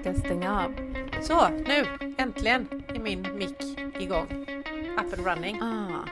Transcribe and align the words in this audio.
ska 0.00 0.14
stänga 0.14 0.64
av. 0.64 0.74
Så, 1.22 1.48
nu 1.48 1.86
äntligen 2.18 2.84
är 2.88 3.00
min 3.00 3.36
mick 3.38 3.62
igång. 4.00 4.46
Up 4.98 5.18
and 5.18 5.26
running. 5.26 5.62
Ah, 5.62 6.04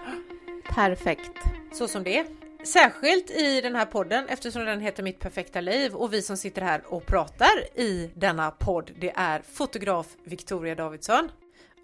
perfekt. 0.75 1.39
Så 1.73 1.89
som 1.89 2.05
det 2.05 2.19
är. 2.19 2.27
Särskilt 2.65 3.31
i 3.31 3.61
den 3.61 3.75
här 3.77 3.87
podden 3.87 4.27
eftersom 4.29 4.65
den 4.65 4.81
heter 4.81 5.03
Mitt 5.03 5.19
perfekta 5.19 5.61
liv 5.61 5.95
och 5.95 6.13
vi 6.13 6.23
som 6.23 6.37
sitter 6.37 6.63
här 6.63 6.83
och 6.87 7.07
pratar 7.07 7.79
i 7.81 8.11
denna 8.15 8.51
podd 8.51 8.91
det 9.01 9.13
är 9.17 9.43
fotograf 9.43 10.07
Victoria 10.25 10.75
Davidsson. 10.75 11.31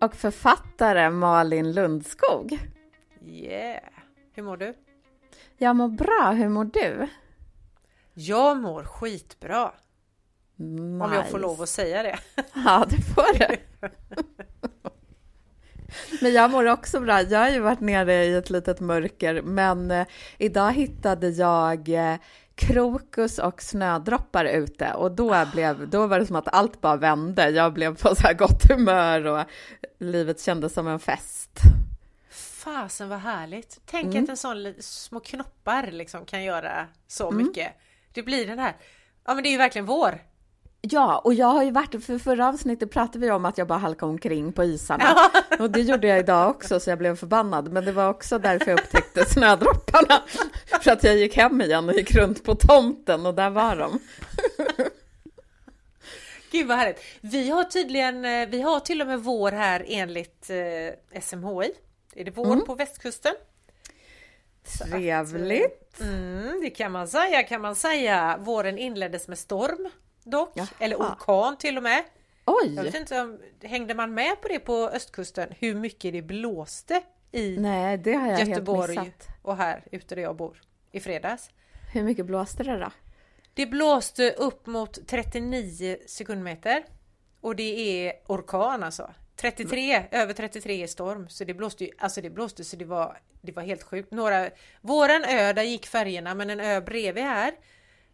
Och 0.00 0.14
författare 0.14 1.11
Malin 1.11 1.73
Lundskog. 1.73 2.59
Yeah! 3.27 3.82
Hur 4.32 4.43
mår 4.43 4.57
du? 4.57 4.75
Jag 5.58 5.77
mår 5.77 5.89
bra, 5.89 6.32
hur 6.32 6.49
mår 6.49 6.64
du? 6.64 7.08
Jag 8.14 8.57
mår 8.57 8.85
skitbra. 8.85 9.72
Nice. 10.57 11.04
Om 11.04 11.13
jag 11.13 11.31
får 11.31 11.39
lov 11.39 11.63
att 11.63 11.68
säga 11.68 12.03
det. 12.03 12.18
Ja, 12.54 12.86
det 12.90 12.96
får 13.14 13.39
du. 13.39 13.57
Men 16.21 16.32
jag 16.32 16.50
mår 16.50 16.64
också 16.64 17.00
bra. 17.00 17.22
Jag 17.22 17.39
har 17.39 17.50
ju 17.50 17.61
varit 17.61 17.80
nere 17.80 18.25
i 18.25 18.35
ett 18.35 18.50
litet 18.50 18.80
mörker, 18.80 19.43
men 19.43 19.90
eh, 19.90 20.07
idag 20.39 20.72
hittade 20.72 21.29
jag 21.29 21.89
eh, 21.89 22.17
krokus 22.54 23.39
och 23.39 23.63
snödroppar 23.63 24.44
ute 24.44 24.93
och 24.94 25.13
då, 25.13 25.44
blev, 25.53 25.89
då 25.89 26.07
var 26.07 26.18
det 26.18 26.27
som 26.27 26.36
att 26.36 26.55
allt 26.55 26.80
bara 26.80 26.96
vände. 26.96 27.50
Jag 27.50 27.72
blev 27.72 27.96
på 27.96 28.14
så 28.14 28.22
här 28.22 28.35
gott 28.35 28.64
humör 28.71 29.27
och 29.27 29.44
livet 29.99 30.41
kändes 30.41 30.72
som 30.72 30.89
en 30.89 30.99
fest. 31.00 31.50
Fasen 32.30 33.08
vad 33.08 33.19
härligt! 33.19 33.80
Tänk 33.86 34.06
Mm. 34.06 34.25
att 34.25 34.30
en 34.30 34.36
sån 34.36 34.75
små 34.80 35.20
knoppar 35.20 35.86
liksom 35.91 36.25
kan 36.25 36.44
göra 36.44 36.86
så 37.06 37.30
Mm. 37.30 37.47
mycket. 37.47 37.72
Det 38.12 38.22
blir 38.22 38.47
den 38.47 38.58
här, 38.58 38.77
ja 39.25 39.34
men 39.34 39.42
det 39.42 39.48
är 39.48 39.52
ju 39.52 39.58
verkligen 39.58 39.86
vår. 39.86 40.19
Ja, 40.90 41.18
och 41.18 41.34
jag 41.34 41.46
har 41.46 41.62
ju 41.62 41.70
varit, 41.70 42.04
för 42.04 42.18
förra 42.18 42.48
avsnittet 42.48 42.90
pratade 42.90 43.18
vi 43.18 43.30
om 43.30 43.44
att 43.44 43.58
jag 43.58 43.66
bara 43.66 43.78
halkade 43.78 44.10
omkring 44.10 44.52
på 44.52 44.64
isarna. 44.64 45.04
Och 45.58 45.70
det 45.70 45.80
gjorde 45.80 46.06
jag 46.06 46.18
idag 46.18 46.50
också, 46.50 46.80
så 46.80 46.91
jag 46.91 46.98
blev 46.98 47.16
förbannad. 47.16 47.72
Men 47.72 47.84
det 47.84 47.92
var 47.92 48.08
också 48.08 48.38
därför 48.38 48.70
jag 48.70 48.80
upptäckte 48.80 49.24
snödropparna. 49.28 50.22
För 50.82 50.91
att 50.91 51.04
jag 51.04 51.16
gick 51.16 51.36
hem 51.36 51.60
igen 51.60 51.88
och 51.88 51.94
gick 51.94 52.14
runt 52.14 52.44
på 52.44 52.54
tomten 52.54 53.26
och 53.26 53.34
där 53.34 53.50
var 53.50 53.76
de. 53.76 53.98
Gud 56.50 56.66
vad 56.66 56.76
härligt! 56.76 57.00
Vi 57.20 57.50
har 57.50 57.64
tydligen, 57.64 58.24
eh, 58.24 58.48
vi 58.48 58.60
har 58.62 58.80
till 58.80 59.00
och 59.00 59.06
med 59.06 59.20
vår 59.20 59.52
här 59.52 59.84
enligt 59.88 60.50
eh, 60.50 61.20
SMHI. 61.20 61.70
Är 62.14 62.24
det 62.24 62.30
vår 62.30 62.46
Mm. 62.52 62.64
på 62.64 62.74
västkusten? 62.74 63.34
Så 64.66 64.84
att, 64.84 64.91
eh, 64.91 64.96
Trevligt. 64.96 66.00
Mm, 66.00 66.60
det 66.62 66.70
kan 66.70 66.92
man 66.92 67.08
säga, 67.08 67.42
kan 67.42 67.60
man 67.60 67.74
säga. 67.74 68.36
Våren 68.41 68.78
inleddes 68.78 69.28
med 69.28 69.38
storm 69.38 69.91
dock, 70.25 70.50
Jaha. 70.55 70.67
eller 70.78 70.97
orkan 70.97 71.56
till 71.56 71.77
och 71.77 71.83
med. 71.83 72.05
Jag 72.47 72.83
vet 72.83 72.94
Oj! 72.94 73.00
inte 73.00 73.20
om, 73.20 73.39
hängde 73.62 73.94
man 73.94 74.14
med 74.14 74.41
på 74.41 74.48
det 74.48 74.58
på 74.58 74.75
östkusten, 74.89 75.48
hur 75.58 75.75
mycket 75.75 76.12
det 76.12 76.22
blåste 76.22 77.03
i 77.33 77.56
Nej, 77.58 77.98
det 77.98 78.14
har 78.14 78.28
jag 78.28 78.36
helt 78.36 78.48
Göteborg 78.50 78.98
missat. 78.98 79.28
och 79.42 79.56
här 79.56 79.84
ute 79.92 80.14
där 80.14 80.22
jag 80.22 80.36
bor 80.36 80.61
i 80.92 81.00
fredags. 81.00 81.50
Hur 81.92 82.03
mycket 82.03 82.27
blåste 82.27 82.62
det 82.62 82.78
då? 82.78 82.91
Det 83.55 83.66
blåste 83.66 84.31
upp 84.31 84.66
mot 84.66 85.06
39 85.06 85.97
sekundmeter 86.06 86.84
och 87.41 87.56
det 87.56 88.06
är 88.06 88.12
orkan 88.27 88.83
alltså. 88.83 89.11
33, 89.36 90.03
över 90.11 90.33
33 90.33 90.83
är 90.83 90.86
storm 90.86 91.28
så 91.28 91.44
det 91.44 91.55
blåste 91.55 91.84
ju, 91.84 91.91
alltså 91.98 92.20
det 92.20 92.31
blåste 92.31 92.64
så 92.64 92.77
det 92.77 92.84
var, 92.84 93.19
det 93.41 93.53
var 93.53 93.62
helt 93.62 93.83
sjukt. 93.83 94.11
Några, 94.12 94.50
våran 94.81 95.25
ö 95.25 95.53
där 95.53 95.62
gick 95.62 95.86
färgerna 95.86 96.34
men 96.34 96.50
en 96.50 96.61
ö 96.61 96.81
bredvid 96.81 97.25
här 97.25 97.53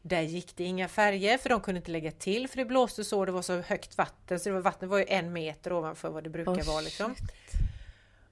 där 0.02 0.20
gick 0.20 0.56
det 0.56 0.64
inga 0.64 0.88
färger 0.88 1.38
för 1.38 1.48
de 1.48 1.60
kunde 1.60 1.78
inte 1.78 1.90
lägga 1.90 2.10
till 2.10 2.48
för 2.48 2.56
det 2.56 2.64
blåste 2.64 3.04
så 3.04 3.24
det 3.24 3.32
var 3.32 3.42
så 3.42 3.60
högt 3.60 3.98
vatten 3.98 4.40
så 4.40 4.48
det 4.48 4.54
var, 4.54 4.60
vattnet 4.60 4.90
var 4.90 4.98
ju 4.98 5.04
en 5.08 5.32
meter 5.32 5.72
ovanför 5.72 6.10
vad 6.10 6.24
det 6.24 6.30
brukar 6.30 6.52
Åh, 6.52 6.66
vara 6.66 6.80
liksom. 6.80 7.14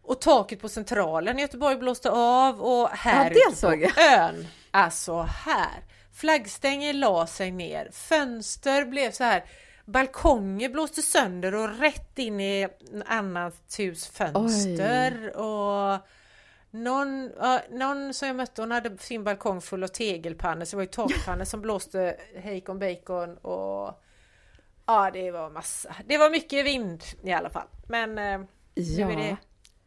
Och 0.02 0.20
taket 0.20 0.60
på 0.60 0.68
centralen 0.68 1.38
i 1.38 1.42
Göteborg 1.42 1.76
blåste 1.76 2.10
av 2.10 2.60
och 2.60 2.88
här 2.88 3.32
Ja, 3.34 3.52
ute 3.52 3.66
på 3.66 4.00
ön, 4.00 4.46
alltså 4.70 5.22
här. 5.22 5.84
Flaggstänger 6.12 6.92
la 6.92 7.26
sig 7.26 7.50
ner, 7.50 7.90
fönster 7.92 8.84
blev 8.84 9.10
så 9.10 9.24
här, 9.24 9.44
balkonger 9.84 10.68
blåste 10.68 11.02
sönder 11.02 11.54
och 11.54 11.78
rätt 11.78 12.18
in 12.18 12.40
i 12.40 12.68
annat 13.06 13.74
hus 13.78 14.08
fönster 14.08 15.36
och 15.36 15.98
någon, 16.70 17.30
ja, 17.40 17.60
någon 17.70 18.14
som 18.14 18.28
jag 18.28 18.36
mötte 18.36 18.62
hon 18.62 18.70
hade 18.70 18.98
sin 18.98 19.24
balkong 19.24 19.60
full 19.60 19.84
av 19.84 19.88
tegelpannor 19.88 20.64
så 20.64 20.70
det 20.70 20.76
var 20.76 20.82
ju 20.82 21.08
takpannor 21.08 21.44
som 21.44 21.60
blåste 21.60 22.16
hejkon 22.36 22.78
bacon 22.78 23.36
och 23.36 24.02
ja 24.86 25.10
det 25.12 25.30
var 25.30 25.50
massa. 25.50 25.94
Det 26.06 26.18
var 26.18 26.30
mycket 26.30 26.66
vind 26.66 27.04
i 27.24 27.32
alla 27.32 27.50
fall 27.50 27.66
men 27.88 28.18
eh, 28.18 28.40
nu, 28.74 29.02
är 29.02 29.16
det, 29.16 29.28
Ja, 29.28 29.36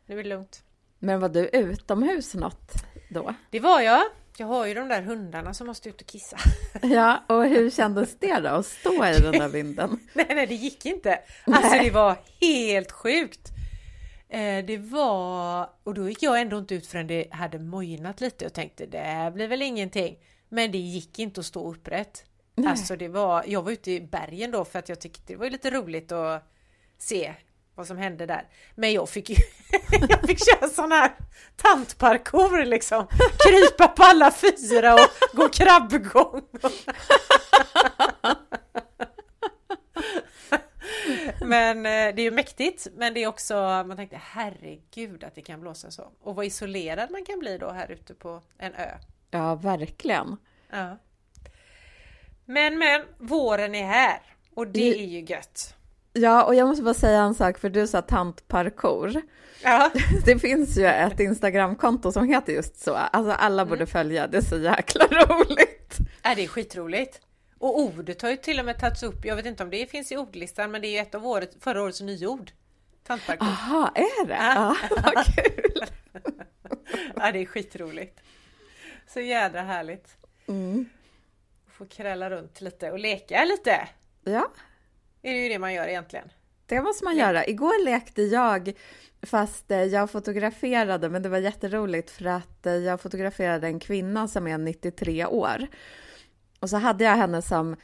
nu 0.06 0.20
är 0.20 0.24
det 0.24 0.30
lugnt. 0.30 0.64
men 1.00 1.20
var 1.20 1.30
du 1.30 1.48
utomhus 1.48 2.34
något 2.36 2.72
då? 3.10 3.34
Det 3.50 3.60
var 3.60 3.82
jag. 3.82 4.02
Jag 4.38 4.48
har 4.48 4.66
ju 4.66 4.74
de 4.74 4.88
där 4.88 5.02
hundarna 5.02 5.54
som 5.54 5.68
måste 5.68 5.90
ut 5.90 6.02
och 6.02 6.08
kissa. 6.08 6.38
Ja, 6.82 7.24
och 7.28 7.46
hur 7.46 7.70
kändes 7.70 8.20
det 8.20 8.40
då 8.40 8.50
att 8.50 8.66
stå 8.66 9.06
i 9.06 9.20
den 9.20 9.32
där 9.32 9.50
vinden? 9.50 10.00
nej, 10.14 10.26
nej, 10.30 10.48
det 10.48 10.56
gick 10.56 10.86
inte. 10.86 11.20
Alltså 11.46 11.84
det 11.84 11.90
var 11.92 12.16
helt 12.42 12.92
sjukt. 12.92 13.50
Eh, 14.32 14.66
det 14.66 14.78
var, 14.78 15.70
och 15.84 15.94
då 15.94 16.10
gick 16.10 16.24
jag 16.24 16.42
ändå 16.42 16.58
inte 16.58 16.76
ut 16.76 16.88
förrän 16.88 17.08
det 17.08 17.28
hade 17.32 17.60
mojnat 17.60 18.22
lite 18.22 18.46
och 18.46 18.54
tänkte 18.54 18.86
det 18.86 18.98
här 18.98 19.32
blir 19.32 19.48
väl 19.48 19.62
ingenting. 19.62 20.18
Men 20.50 20.72
det 20.72 20.78
gick 20.78 21.20
inte 21.20 21.40
att 21.40 21.46
stå 21.46 21.72
upprätt. 21.72 22.24
Nej. 22.56 22.70
Alltså 22.70 22.96
det 22.96 23.08
var, 23.08 23.44
jag 23.48 23.62
var 23.62 23.72
ute 23.72 23.92
i 23.92 24.02
bergen 24.02 24.52
då 24.52 24.66
för 24.66 24.80
att 24.80 24.90
jag 24.90 25.02
tyckte 25.02 25.34
det 25.34 25.36
var 25.36 25.50
lite 25.50 25.72
roligt 25.72 26.12
att 26.12 26.44
se 26.98 27.34
vad 27.76 27.88
som 27.88 27.98
hände 27.98 28.26
där. 28.26 28.48
Men 28.76 28.94
jag 28.94 29.10
fick 29.10 29.30
ju, 29.30 29.36
jag 30.10 30.28
fick 30.28 30.46
köra 30.46 30.70
sån 30.70 30.92
här 30.92 31.12
tantparkour 31.56 32.66
liksom. 32.66 33.08
Krypa 33.48 33.88
på 33.88 34.04
alla 34.04 34.32
fyra 34.32 34.94
och 34.94 35.10
gå 35.34 35.50
krabbgång. 35.50 36.42
Men 41.46 41.78
eh, 41.78 42.16
det 42.16 42.22
är 42.22 42.24
ju 42.24 42.32
mäktigt, 42.32 42.88
men 42.96 43.14
det 43.14 43.24
är 43.24 43.28
också, 43.28 43.54
man 43.88 43.98
tänkte 43.98 44.22
herregud 44.24 45.24
att 45.24 45.36
det 45.36 45.42
kan 45.42 45.62
blåsa 45.62 45.92
så. 45.92 46.12
Och 46.22 46.36
vad 46.36 46.46
isolerad 46.46 47.12
man 47.12 47.26
kan 47.26 47.40
bli 47.40 47.58
då 47.58 47.70
här 47.72 47.92
ute 47.92 48.14
på 48.14 48.42
en 48.58 48.74
ö. 48.74 48.90
Ja, 49.32 49.56
verkligen. 49.56 50.38
Ja. 50.72 50.98
Men 52.46 52.78
men, 52.78 53.02
våren 53.18 53.76
är 53.76 53.86
här 53.88 54.20
och 54.56 54.68
det 54.68 54.80
Det- 54.80 55.00
är 55.04 55.06
ju 55.06 55.20
gött. 55.22 55.76
Ja, 56.14 56.44
och 56.44 56.56
jag 56.56 56.68
måste 56.68 56.84
bara 56.84 56.94
säga 56.94 57.22
en 57.22 57.36
sak, 57.36 57.58
för 57.58 57.70
du 57.70 57.88
sa 57.88 58.02
tantparkour. 58.02 59.22
Ja, 59.64 59.92
Det 60.26 60.40
finns 60.40 60.78
ju 60.78 60.86
ett 60.86 61.20
Instagramkonto 61.20 62.12
som 62.12 62.28
heter 62.30 62.54
just 62.54 62.80
så. 62.84 62.94
Alltså 62.96 63.32
alla 63.32 63.66
borde 63.66 63.86
följa, 63.86 64.28
det 64.28 64.38
är 64.38 64.42
så 64.42 64.58
jäkla 64.58 65.06
roligt. 65.26 65.98
är 66.22 66.36
det 66.36 66.44
är 66.44 66.48
skitroligt. 66.48 67.22
Och 67.62 67.80
ordet 67.80 68.22
har 68.22 68.30
ju 68.30 68.38
till 68.38 68.60
och 68.60 68.66
med 68.66 68.80
tagits 68.80 69.04
upp, 69.04 69.26
jag 69.26 69.36
vet 69.36 69.46
inte 69.46 69.64
om 69.64 69.70
det 69.70 69.86
finns 69.90 70.12
i 70.12 70.18
ordlistan, 70.18 70.72
men 70.72 70.82
det 70.82 70.88
är 70.88 70.92
ju 70.92 70.98
ett 70.98 71.16
av 71.16 71.28
året, 71.28 71.56
förra 71.60 71.84
årets 71.84 72.02
nyord. 72.02 72.52
Tantparkour. 73.04 73.48
Aha, 73.48 73.92
är 73.96 74.26
det? 74.26 74.34
Ja. 74.34 74.76
Vad 75.16 75.26
kul. 75.26 75.86
Ja, 77.16 77.32
det 77.32 77.40
är 77.40 77.46
skitroligt. 77.46 78.20
Så 79.08 79.20
jädra 79.20 79.62
härligt. 79.62 80.18
Mm. 80.48 80.90
Få 81.72 81.86
krälla 81.86 82.30
runt 82.30 82.62
lite 82.62 82.92
och 82.92 83.00
leka 83.00 83.46
lite. 83.46 83.88
Ja, 84.24 84.52
Det 85.22 85.30
är 85.30 85.34
ju 85.34 85.50
det 85.50 85.60
man 85.60 85.74
gör 85.74 85.88
egentligen. 85.88 86.30
det 86.66 86.82
måste 86.82 87.04
man 87.06 87.18
göra. 87.18 87.46
Igår 87.46 87.86
lekte 87.86 88.22
jag, 88.22 88.74
fast 89.22 89.72
eh, 89.72 89.84
jag 89.84 90.12
fotograferade, 90.12 91.10
men 91.10 91.22
det 91.24 91.30
var 91.30 91.38
jätteroligt 91.38 92.10
för 92.10 92.26
att 92.26 92.66
eh, 92.66 92.74
jag 92.76 93.02
fotograferade 93.02 93.68
en 93.68 93.80
kvinna 93.80 94.28
som 94.28 94.48
är 94.48 94.58
93 94.58 95.26
år. 95.26 95.68
Och 96.62 96.70
så 96.70 96.78
hade 96.78 97.04
jag 97.04 97.16
henne 97.16 97.42
som, 97.42 97.76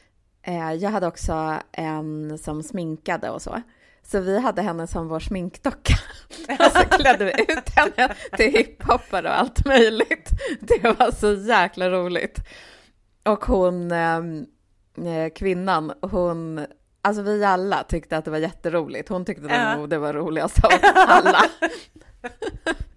eh, 0.42 0.72
jag 0.72 0.90
hade 0.90 1.06
också 1.06 1.54
en 1.72 2.38
som 2.38 2.62
sminkade 2.62 3.30
och 3.30 3.42
så. 3.42 3.62
Så 4.02 4.20
vi 4.20 4.38
hade 4.40 4.62
henne 4.62 4.86
som 4.86 5.08
vår 5.08 5.20
sminkdocka. 5.20 5.94
Och 6.58 6.72
så 6.72 6.78
klädde 6.88 7.24
vi 7.24 7.30
ut 7.52 7.70
henne 7.76 8.14
till 8.36 8.52
hiphoppare 8.52 9.28
och 9.28 9.38
allt 9.38 9.64
möjligt. 9.66 10.30
Det 10.60 10.82
var 10.98 11.10
så 11.10 11.32
jäkla 11.32 11.90
roligt. 11.90 12.38
Och 13.24 13.44
hon, 13.44 13.92
eh, 13.92 14.16
eh, 15.06 15.28
kvinnan, 15.34 15.92
hon, 16.02 16.66
alltså 17.02 17.22
vi 17.22 17.44
alla 17.44 17.82
tyckte 17.84 18.16
att 18.16 18.24
det 18.24 18.30
var 18.30 18.38
jätteroligt. 18.38 19.08
Hon 19.08 19.24
tyckte 19.24 19.46
Ja. 19.54 19.76
nog 19.76 19.88
det 19.90 19.98
var 19.98 20.12
roligast 20.12 20.64
av 20.64 20.70
alla. 20.94 21.38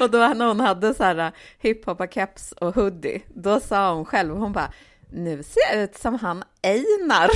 och 0.00 0.10
då 0.10 0.18
när 0.18 0.46
hon 0.46 0.60
hade 0.60 0.94
så 0.94 1.04
här 1.04 1.32
hiphoppa-keps 1.62 2.52
och 2.52 2.74
hoodie, 2.74 3.22
då 3.28 3.60
sa 3.60 3.94
hon 3.94 4.04
själv, 4.04 4.34
hon 4.36 4.52
bara, 4.52 4.72
nu 5.12 5.42
ser 5.42 5.60
jag 5.74 5.82
ut 5.82 5.96
som 5.98 6.14
han 6.18 6.44
Einar. 6.62 7.30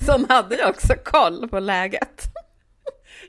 så 0.04 0.12
hon 0.12 0.26
hade 0.28 0.56
ju 0.56 0.64
också 0.68 0.94
koll 1.04 1.48
på 1.48 1.60
läget. 1.60 2.22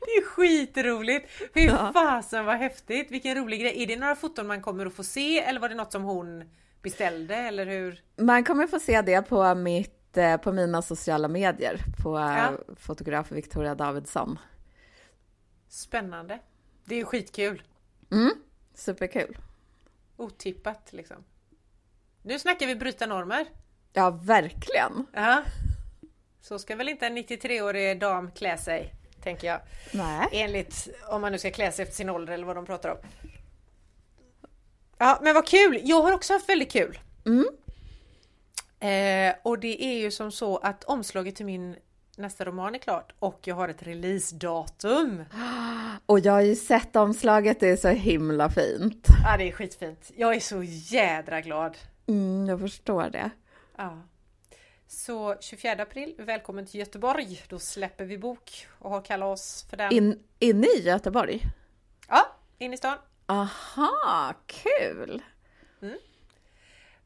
Det 0.05 0.11
är 0.11 0.25
skitroligt! 0.25 1.29
Hur 1.53 1.61
Ja. 1.67 1.91
fasen 1.94 2.45
vad 2.45 2.55
häftigt! 2.57 3.11
Vilken 3.11 3.35
rolig 3.35 3.61
grej! 3.61 3.83
Är 3.83 3.88
det 3.88 3.95
några 3.95 4.15
foton 4.15 4.47
man 4.47 4.61
kommer 4.61 4.85
att 4.85 4.94
få 4.94 5.03
se 5.03 5.39
eller 5.44 5.59
var 5.59 5.69
det 5.69 5.75
något 5.75 5.91
som 5.91 6.03
hon 6.03 6.44
beställde 6.81 7.35
eller 7.35 7.65
hur? 7.65 8.01
Man 8.17 8.44
kommer 8.44 8.67
få 8.67 8.79
se 8.79 9.01
det 9.01 9.21
på 9.21 9.56
mitt 9.56 10.17
eh, 10.17 10.38
på 10.38 10.51
mina 10.51 10.81
sociala 10.81 11.27
medier 11.27 11.77
på 12.03 12.17
eh, 12.17 12.23
Ja. 12.38 12.51
fotograf 12.79 13.31
Victoria 13.31 13.75
Davidsson. 13.75 14.39
Spännande. 15.69 16.39
Det 16.85 16.99
är 16.99 17.06
skitkul. 17.06 17.61
Mm, 18.11 18.31
superkul. 18.73 19.38
Otippat 20.17 20.94
liksom. 20.94 21.23
Nu 22.21 22.39
snackar 22.39 22.67
vi 22.67 22.75
bryta 22.75 23.05
normer. 23.05 23.45
Ja, 23.94 24.09
verkligen. 24.09 25.05
Ja. 25.13 25.44
Så 26.41 26.59
ska 26.59 26.75
väl 26.75 26.89
inte 26.89 27.07
en 27.07 27.17
93-årig 27.17 28.00
dam 28.00 28.31
klä 28.31 28.57
sig, 28.57 28.94
tänker 29.21 29.47
jag. 29.47 29.59
Nej. 29.91 30.27
Enligt, 30.31 30.88
om 31.09 31.21
man 31.21 31.31
nu 31.31 31.38
ska 31.38 31.51
klä 31.51 31.71
sig 31.71 31.83
efter 31.83 31.95
sin 31.95 32.09
ålder 32.09 32.33
eller 32.33 32.45
vad 32.45 32.55
de 32.55 32.65
pratar 32.65 32.89
om. 32.89 32.97
Ja, 34.97 35.19
men 35.21 35.33
vad 35.33 35.47
kul! 35.47 35.79
Jag 35.83 36.01
har 36.01 36.11
också 36.11 36.33
haft 36.33 36.49
väldigt 36.49 36.71
kul. 36.71 36.99
Mm. 37.25 37.47
Eh, 38.79 39.35
och 39.44 39.59
det 39.59 39.83
är 39.83 39.97
ju 39.97 40.11
som 40.11 40.31
så 40.31 40.57
att 40.57 40.83
omslaget 40.83 41.35
till 41.35 41.45
min 41.45 41.75
nästa 42.18 42.45
roman 42.45 42.75
är 42.75 42.80
klart 42.80 43.13
och 43.19 43.39
jag 43.44 43.56
har 43.56 43.69
ett 43.69 43.83
releasedatum. 43.83 45.25
Och 46.06 46.19
jag 46.19 46.33
har 46.33 46.42
ju 46.42 46.56
sett 46.56 46.95
omslaget, 46.95 47.60
det 47.60 47.69
är 47.69 47.75
så 47.75 47.88
himla 47.88 48.50
fint. 48.50 49.07
Ja, 49.24 49.38
det 49.38 49.48
är 49.48 49.51
skitfint. 49.51 50.12
Jag 50.15 50.36
är 50.36 50.39
så 50.39 50.63
jädra 50.63 51.42
glad. 51.42 51.77
Mm, 52.07 52.45
jag 52.50 52.60
förstår 52.60 53.10
det. 53.10 53.30
Ja. 53.77 54.01
Så 54.88 55.36
24 55.39 55.71
april, 55.71 56.15
välkommen 56.18 56.65
till 56.65 56.80
Göteborg. 56.80 57.42
Då 57.48 57.60
släpper 57.60 58.06
vi 58.06 58.18
bok 58.18 58.68
och 58.80 58.89
har 58.89 59.01
kalas 59.01 59.66
för 59.69 59.77
den. 59.77 59.94
In, 59.94 60.19
inne 60.39 60.68
i 60.68 60.81
Göteborg? 60.81 61.42
Ja, 62.07 62.36
in 62.57 62.74
i 62.74 62.77
stan. 62.77 62.98
Aha, 63.25 64.33
kul! 64.45 65.21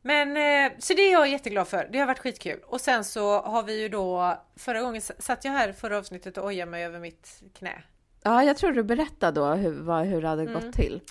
Men 0.07 0.37
eh, 0.37 0.77
så 0.79 0.93
det 0.93 1.01
är 1.01 1.11
jag 1.11 1.29
jätteglad 1.29 1.67
för. 1.67 1.89
Det 1.91 1.99
har 1.99 2.07
varit 2.07 2.19
skitkul. 2.19 2.59
Och 2.65 2.81
sen 2.81 3.03
så 3.03 3.41
har 3.41 3.63
vi 3.63 3.81
ju 3.81 3.89
då 3.89 4.37
förra 4.55 4.81
gången 4.81 5.01
satt 5.01 5.45
jag 5.45 5.51
här 5.51 5.73
förra 5.73 5.97
avsnittet 5.97 6.37
och 6.37 6.45
ojade 6.45 6.71
mig 6.71 6.85
över 6.85 6.99
mitt 6.99 7.41
knä. 7.53 7.83
Ja, 8.23 8.43
jag 8.43 8.57
tror 8.57 8.71
du 8.71 8.83
berättade 8.83 9.39
då 9.39 9.45
hur, 9.45 9.81
vad, 9.81 10.05
hur 10.05 10.21
det 10.21 10.27
hade 10.27 10.45
gått 10.45 10.73
till. 10.73 11.01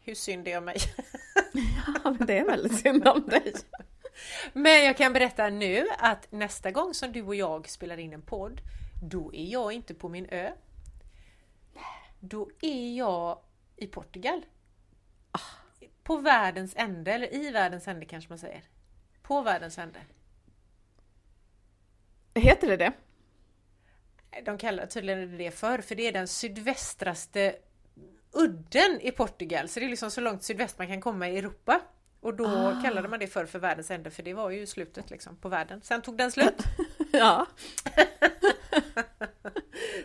Hur 0.00 0.14
synd 0.14 0.44
det 0.44 0.52
är 0.52 0.58
om 0.58 0.64
mig. 0.64 0.76
Ja, 2.04 2.14
men 2.18 2.26
det 2.26 2.38
är 2.38 2.44
väldigt 2.44 2.80
synd 2.80 3.08
om 3.08 3.26
dig. 3.26 3.54
Men 4.52 4.84
jag 4.84 4.96
kan 4.96 5.12
berätta 5.12 5.48
nu 5.48 5.86
att 5.98 6.32
nästa 6.32 6.70
gång 6.70 6.94
som 6.94 7.12
du 7.12 7.22
och 7.22 7.34
jag 7.34 7.68
spelar 7.68 7.98
in 7.98 8.12
en 8.12 8.22
podd, 8.22 8.60
då 9.02 9.34
är 9.34 9.52
jag 9.52 9.72
inte 9.72 9.94
på 9.94 10.08
min 10.08 10.26
ö. 10.30 10.50
Då 12.20 12.50
är 12.60 12.96
jag 12.96 13.38
i 13.76 13.86
Portugal. 13.86 14.42
På 16.02 16.16
världens 16.16 16.72
ände, 16.76 17.12
eller 17.12 17.34
i 17.34 17.50
världens 17.50 17.88
ände 17.88 18.06
kanske 18.06 18.28
man 18.30 18.38
säger. 18.38 18.62
På 19.22 19.42
världens 19.42 19.78
ände. 19.78 19.98
Heter 22.34 22.68
det 22.68 22.76
det? 22.76 22.92
De 24.44 24.58
kallar 24.58 24.86
tydligen 24.86 25.38
det 25.38 25.50
för, 25.50 25.78
för 25.78 25.94
det 25.94 26.08
är 26.08 26.12
den 26.12 26.28
sydvästraste 26.28 27.56
udden 28.32 29.00
i 29.00 29.10
Portugal. 29.10 29.68
Så 29.68 29.80
det 29.80 29.86
är 29.86 29.90
liksom 29.90 30.10
så 30.10 30.20
långt 30.20 30.42
sydväst 30.42 30.78
man 30.78 30.86
kan 30.86 31.00
komma 31.00 31.28
i 31.28 31.38
Europa. 31.38 31.80
Och 32.20 32.34
då 32.34 32.46
Ah. 32.46 32.82
kallade 32.82 33.08
man 33.08 33.18
det 33.18 33.26
för 33.26 33.46
för 33.46 33.58
världens 33.58 33.90
ände, 33.90 34.10
för 34.10 34.22
det 34.22 34.34
var 34.34 34.50
ju 34.50 34.66
slutet 34.66 35.10
liksom 35.10 35.36
på 35.36 35.48
världen. 35.48 35.80
Sen 35.82 36.02
tog 36.02 36.16
den 36.16 36.30
slut. 36.32 36.62
Ja. 37.12 37.46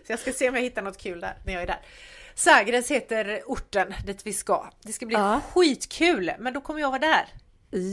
Så 0.05 0.11
jag 0.11 0.19
ska 0.19 0.31
se 0.33 0.49
om 0.49 0.55
jag 0.55 0.61
hittar 0.61 0.81
något 0.81 0.97
kul 0.97 1.19
där 1.19 1.37
när 1.45 1.53
jag 1.53 1.61
är 1.61 1.67
där. 1.67 1.79
Sagres 2.35 2.91
heter 2.91 3.41
orten 3.45 3.93
dit 4.05 4.25
vi 4.25 4.33
ska. 4.33 4.69
Det 4.81 4.93
ska 4.93 5.05
bli 5.05 5.15
Ja. 5.15 5.41
skitkul, 5.53 6.31
men 6.39 6.53
då 6.53 6.61
kommer 6.61 6.79
jag 6.79 6.87
vara 6.89 6.99
där. 6.99 7.25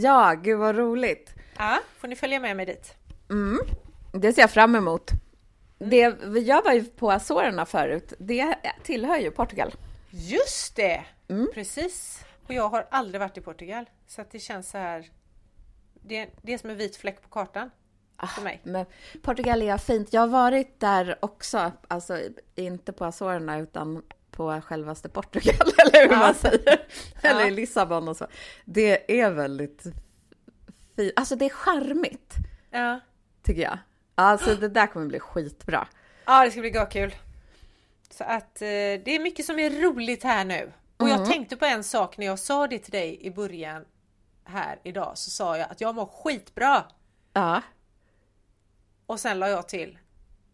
Ja, 0.02 0.34
gud 0.42 0.58
vad 0.58 0.76
roligt. 0.76 1.34
Ja, 1.58 1.78
får 1.98 2.08
ni 2.08 2.16
följa 2.16 2.40
med 2.40 2.56
mig 2.56 2.66
dit. 2.66 2.94
Mm. 3.30 3.58
Det 4.12 4.32
ser 4.32 4.42
jag 4.42 4.50
fram 4.50 4.74
emot. 4.76 5.10
Det, 5.78 6.16
jag 6.46 6.62
var 6.64 6.72
ju 6.72 6.84
på 6.84 7.10
Azorerna 7.12 7.66
förut. 7.66 8.12
Det 8.18 8.54
tillhör 8.82 9.18
ju 9.18 9.30
Portugal. 9.30 9.74
Just 10.10 10.76
det! 10.76 11.04
Mm. 11.28 11.48
Precis. 11.54 12.24
Och 12.46 12.54
jag 12.54 12.68
har 12.68 12.86
aldrig 12.90 13.20
varit 13.20 13.38
i 13.38 13.40
Portugal. 13.40 13.90
Så 14.06 14.20
att 14.20 14.30
det 14.30 14.38
känns 14.38 14.70
så 14.70 14.78
här. 14.78 15.10
Det, 15.94 16.28
det 16.42 16.54
är 16.54 16.58
som 16.58 16.70
en 16.70 16.76
vit 16.76 16.96
fläck 16.96 17.22
på 17.22 17.28
kartan. 17.28 17.70
För 18.34 18.42
mig. 18.42 18.60
Men 18.64 18.86
Portugal 19.22 19.62
är 19.62 19.78
fint. 19.78 20.12
Jag 20.12 20.20
har 20.20 20.28
varit 20.28 20.80
där 20.80 21.18
också, 21.20 21.72
alltså 21.88 22.18
inte 22.54 22.92
på 22.92 23.04
Azorerna 23.04 23.58
utan 23.58 24.02
på 24.32 24.60
självaste 24.60 25.08
Portugal, 25.08 25.68
eller 25.78 26.02
hur 26.08 26.12
Ja. 26.12 26.18
man 26.18 26.34
säger. 26.34 26.86
Ja. 27.22 27.28
Eller 27.28 27.46
i 27.46 27.50
Lissabon 27.50 28.08
och 28.08 28.16
så. 28.16 28.26
Det 28.64 29.20
är 29.20 29.30
väldigt 29.30 29.82
fint. 30.96 31.12
Alltså 31.16 31.36
det 31.36 31.44
är 31.44 31.48
charmigt, 31.50 32.34
Ja. 32.70 33.00
tycker 33.42 33.62
jag. 33.62 33.78
Alltså 34.14 34.54
det 34.54 34.68
där 34.68 34.86
kommer 34.86 35.06
bli 35.06 35.20
skitbra. 35.20 35.88
ja, 36.26 36.44
det 36.44 36.50
ska 36.50 36.60
bli 36.60 36.74
kul. 36.90 37.14
Så 38.10 38.24
att 38.24 38.62
eh, 38.62 38.66
det 39.04 39.06
är 39.08 39.20
mycket 39.20 39.46
som 39.46 39.58
är 39.58 39.70
roligt 39.70 40.24
här 40.24 40.44
nu. 40.44 40.72
Och 40.96 41.08
jag 41.08 41.26
tänkte 41.30 41.56
på 41.56 41.64
en 41.64 41.84
sak 41.84 42.18
när 42.18 42.26
jag 42.26 42.38
sa 42.38 42.66
det 42.66 42.78
till 42.78 42.92
dig 42.92 43.18
i 43.26 43.30
början 43.30 43.84
här 44.44 44.78
idag. 44.84 45.12
Så 45.18 45.30
sa 45.30 45.56
jag 45.58 45.70
att 45.70 45.80
jag 45.80 45.94
mår 45.94 46.06
skitbra. 46.06 46.84
Ja. 47.32 47.62
Och 49.06 49.20
sen 49.20 49.38
la 49.38 49.48
jag 49.48 49.68
till 49.68 49.98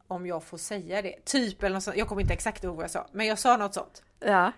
om 0.09 0.27
jag 0.27 0.45
får 0.45 0.59
säga 0.59 1.03
det. 1.03 1.25
Typ 1.25 1.63
eller 1.63 1.75
något 1.75 1.83
sånt. 1.83 1.97
Jag 1.97 2.09
kommer 2.09 2.23
inte 2.23 2.35
exakt 2.35 2.65
ihåg 2.65 2.77
vad 2.77 2.85
jag 2.85 2.91
sa. 2.91 3.07
Men 3.13 3.27
jag 3.27 3.39
sa 3.39 3.57
något 3.57 3.75
sånt. 3.75 4.03
Ja. 4.21 4.53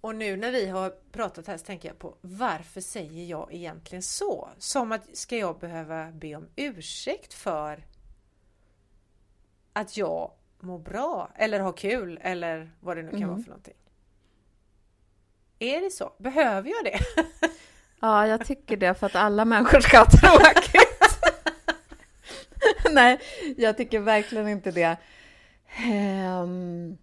Och 0.00 0.14
nu 0.14 0.36
när 0.36 0.50
vi 0.52 0.66
har 0.66 0.94
pratat 1.12 1.46
här 1.46 1.56
så 1.56 1.64
tänker 1.64 1.88
jag 1.88 1.98
på 1.98 2.16
varför 2.20 2.80
säger 2.80 3.24
jag 3.24 3.54
egentligen 3.54 4.02
så? 4.02 4.48
Som 4.58 4.92
att 4.92 5.16
ska 5.16 5.36
jag 5.36 5.58
behöva 5.58 6.10
be 6.10 6.34
om 6.34 6.48
ursäkt 6.56 7.34
för 7.34 7.86
att 9.72 9.96
jag 9.96 10.32
mår 10.60 10.78
bra 10.78 11.30
eller 11.36 11.60
har 11.60 11.72
kul 11.72 12.18
eller 12.22 12.70
vad 12.80 12.96
det 12.96 13.02
nu 13.02 13.10
kan 13.10 13.28
vara 13.28 13.38
för 13.38 13.48
någonting. 13.48 13.74
Är 15.58 15.80
det 15.80 15.90
så? 15.90 16.12
Behöver 16.18 16.70
jag 16.70 16.84
det? 16.84 16.98
Ja, 18.02 18.26
jag 18.26 18.46
tycker 18.46 18.76
det 18.76 18.94
för 18.94 19.06
att 19.06 19.14
alla 19.16 19.44
människor 19.44 19.80
ska 19.80 19.98
ha 19.98 20.04
tråkigt. 20.04 20.89
Nej, 22.90 23.20
jag 23.56 23.76
tycker 23.76 24.00
verkligen 24.00 24.48
inte 24.48 24.70
det. 24.70 24.96
Ehm, 25.76 26.96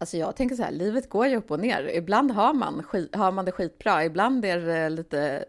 Alltså 0.00 0.16
jag 0.16 0.36
tänker 0.36 0.56
så 0.56 0.62
här, 0.62 0.70
livet 0.70 1.08
går 1.08 1.26
ju 1.26 1.36
upp 1.36 1.50
och 1.50 1.60
ner. 1.60 1.90
Ibland 1.94 2.30
har 2.30 2.54
man, 2.54 2.82
skit, 2.82 3.14
har 3.14 3.32
man 3.32 3.44
det 3.44 3.52
skitbra, 3.52 4.04
ibland 4.04 4.44
är 4.44 4.58
det 4.58 4.88
lite 4.88 5.44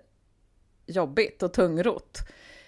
jobbigt 0.86 1.44
och 1.44 1.54
tungrot. 1.54 2.20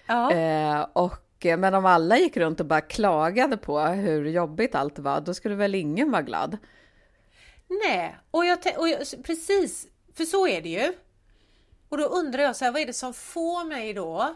Ja. 0.07 0.31
Eh, 0.31 0.81
och, 0.93 1.45
men 1.57 1.73
om 1.73 1.85
alla 1.85 2.17
gick 2.17 2.38
runt 2.38 2.59
och 2.59 2.65
bara 2.65 2.81
klagade 2.81 3.57
på 3.57 3.79
hur 3.79 4.25
jobbigt 4.25 4.75
allt 4.75 5.00
var, 5.00 5.21
då 5.21 5.33
skulle 5.33 5.55
väl 5.55 5.75
ingen 5.75 6.12
vara 6.12 6.21
glad? 6.21 6.57
Nej, 7.85 8.17
och 8.31 8.45
jag, 8.45 8.59
och 8.77 8.89
jag 8.89 9.00
precis, 9.23 9.88
för 10.13 10.23
så 10.23 10.47
är 10.47 10.62
det 10.62 10.69
ju. 10.69 10.93
Och 11.89 11.97
då 11.97 12.03
undrar 12.03 12.43
jag 12.43 12.55
så 12.55 12.65
här, 12.65 12.71
vad 12.71 12.81
är 12.81 12.85
det 12.85 12.93
som 12.93 13.13
får 13.13 13.65
mig 13.65 13.93
då 13.93 14.35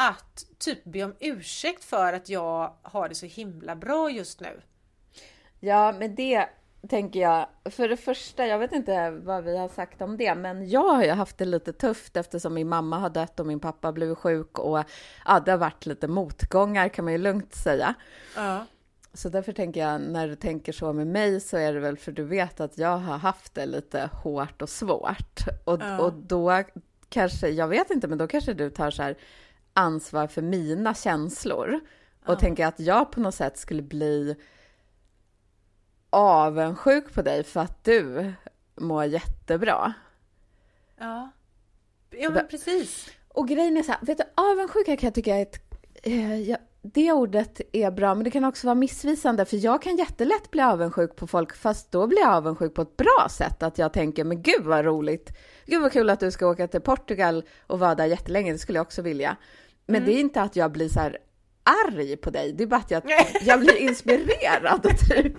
att 0.00 0.46
typ 0.58 0.84
be 0.84 1.04
om 1.04 1.14
ursäkt 1.20 1.84
för 1.84 2.12
att 2.12 2.28
jag 2.28 2.74
har 2.82 3.08
det 3.08 3.14
så 3.14 3.26
himla 3.26 3.76
bra 3.76 4.10
just 4.10 4.40
nu? 4.40 4.60
Ja, 5.60 5.94
men 5.98 6.14
det 6.14 6.48
tänker 6.88 7.20
jag. 7.20 7.46
För 7.64 7.88
det 7.88 7.96
första, 7.96 8.46
jag 8.46 8.58
vet 8.58 8.72
inte 8.72 9.10
vad 9.10 9.44
vi 9.44 9.58
har 9.58 9.68
sagt 9.68 10.02
om 10.02 10.16
det, 10.16 10.34
men 10.34 10.68
jag 10.70 10.94
har 10.94 11.04
ju 11.04 11.10
haft 11.10 11.38
det 11.38 11.44
lite 11.44 11.72
tufft 11.72 12.16
eftersom 12.16 12.54
min 12.54 12.68
mamma 12.68 12.98
har 12.98 13.10
dött 13.10 13.40
och 13.40 13.46
min 13.46 13.60
pappa 13.60 13.92
blev 13.92 14.14
sjuk 14.14 14.58
och 14.58 14.84
ja, 15.24 15.40
det 15.40 15.50
har 15.50 15.58
varit 15.58 15.86
lite 15.86 16.08
motgångar 16.08 16.88
kan 16.88 17.04
man 17.04 17.12
ju 17.12 17.18
lugnt 17.18 17.54
säga. 17.54 17.94
Ja. 18.36 18.66
Så 19.12 19.28
därför 19.28 19.52
tänker 19.52 19.80
jag, 19.80 20.00
när 20.00 20.28
du 20.28 20.34
tänker 20.36 20.72
så 20.72 20.92
med 20.92 21.06
mig 21.06 21.40
så 21.40 21.56
är 21.56 21.72
det 21.74 21.80
väl 21.80 21.98
för 21.98 22.12
du 22.12 22.24
vet 22.24 22.60
att 22.60 22.78
jag 22.78 22.96
har 22.98 23.18
haft 23.18 23.54
det 23.54 23.66
lite 23.66 24.10
hårt 24.22 24.62
och 24.62 24.68
svårt. 24.68 25.40
Och, 25.64 25.80
Ja. 25.82 25.98
och 25.98 26.12
då 26.12 26.62
kanske, 27.08 27.48
jag 27.48 27.68
vet 27.68 27.90
inte, 27.90 28.08
men 28.08 28.18
då 28.18 28.26
kanske 28.26 28.54
du 28.54 28.70
tar 28.70 28.90
så 28.90 29.02
här 29.02 29.16
ansvar 29.72 30.26
för 30.26 30.42
mina 30.42 30.94
känslor 30.94 31.80
och 32.26 32.38
tänker 32.38 32.66
att 32.66 32.80
jag 32.80 33.12
på 33.12 33.20
något 33.20 33.34
sätt 33.34 33.58
skulle 33.58 33.82
bli 33.82 34.36
avundsjuk 36.10 37.14
på 37.14 37.22
dig 37.22 37.44
för 37.44 37.60
att 37.60 37.84
du 37.84 38.32
mår 38.74 39.04
jättebra. 39.04 39.92
Ja. 40.98 41.30
Ja 42.10 42.30
men 42.30 42.48
precis. 42.48 43.10
Och 43.28 43.48
grejen 43.48 43.76
är 43.76 43.82
så 43.82 43.92
här, 43.92 44.00
vet 44.02 44.18
du, 44.18 44.24
avundsjuka 44.34 44.96
kan 44.96 45.06
jag 45.06 45.14
tycka 45.14 45.36
är 45.36 45.42
ett... 45.42 45.60
Eh, 46.02 46.40
ja, 46.40 46.56
det 46.82 47.12
ordet 47.12 47.60
är 47.72 47.90
bra, 47.90 48.14
men 48.14 48.24
det 48.24 48.30
kan 48.30 48.44
också 48.44 48.66
vara 48.66 48.74
missvisande, 48.74 49.44
för 49.44 49.56
jag 49.56 49.82
kan 49.82 49.96
jättelätt 49.96 50.50
bli 50.50 50.62
avundsjuk 50.62 51.16
på 51.16 51.26
folk, 51.26 51.56
fast 51.56 51.92
då 51.92 52.06
blir 52.06 52.18
jag 52.18 52.34
avundsjuk 52.34 52.74
på 52.74 52.82
ett 52.82 52.96
bra 52.96 53.28
sätt, 53.30 53.62
att 53.62 53.78
jag 53.78 53.92
tänker, 53.92 54.24
men 54.24 54.42
gud 54.42 54.64
vad 54.64 54.84
roligt, 54.84 55.30
gud 55.66 55.82
vad 55.82 55.92
kul 55.92 56.10
att 56.10 56.20
du 56.20 56.30
ska 56.30 56.46
åka 56.46 56.68
till 56.68 56.80
Portugal 56.80 57.44
och 57.66 57.78
vara 57.78 57.94
där 57.94 58.06
jättelänge, 58.06 58.52
det 58.52 58.58
skulle 58.58 58.78
jag 58.78 58.86
också 58.86 59.02
vilja. 59.02 59.36
Men 59.86 60.04
det 60.04 60.12
är 60.12 60.20
inte 60.20 60.42
att 60.42 60.56
jag 60.56 60.72
blir 60.72 60.88
så 60.88 61.00
här 61.00 61.18
arg 61.86 62.16
på 62.16 62.30
dig, 62.30 62.52
det 62.52 62.62
är 62.62 62.66
bara 62.66 62.80
att 62.80 62.90
jag, 62.90 63.02
jag 63.42 63.60
blir 63.60 63.76
inspirerad, 63.76 64.82
typ. 65.08 65.36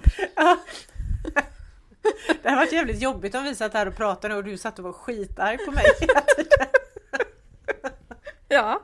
Det 2.43 2.49
har 2.49 2.55
varit 2.55 2.73
jävligt 2.73 3.01
jobbigt 3.01 3.35
om 3.35 3.43
vi 3.43 3.55
satt 3.55 3.73
här 3.73 3.87
och 3.87 3.95
pratade 3.95 4.35
och 4.35 4.43
du 4.43 4.57
satt 4.57 4.79
och 4.79 4.85
var 4.85 4.93
skitarg 4.93 5.57
på 5.57 5.71
mig 5.71 5.85
hela 5.99 6.21
tiden. 6.35 6.67
Ja. 8.47 8.81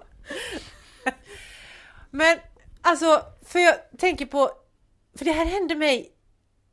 Men 2.15 2.37
alltså, 2.81 3.21
för 3.45 3.59
jag 3.59 3.75
tänker 3.97 4.25
på, 4.25 4.51
för 5.17 5.25
det 5.25 5.31
här 5.31 5.45
hände 5.45 5.75
mig, 5.75 6.11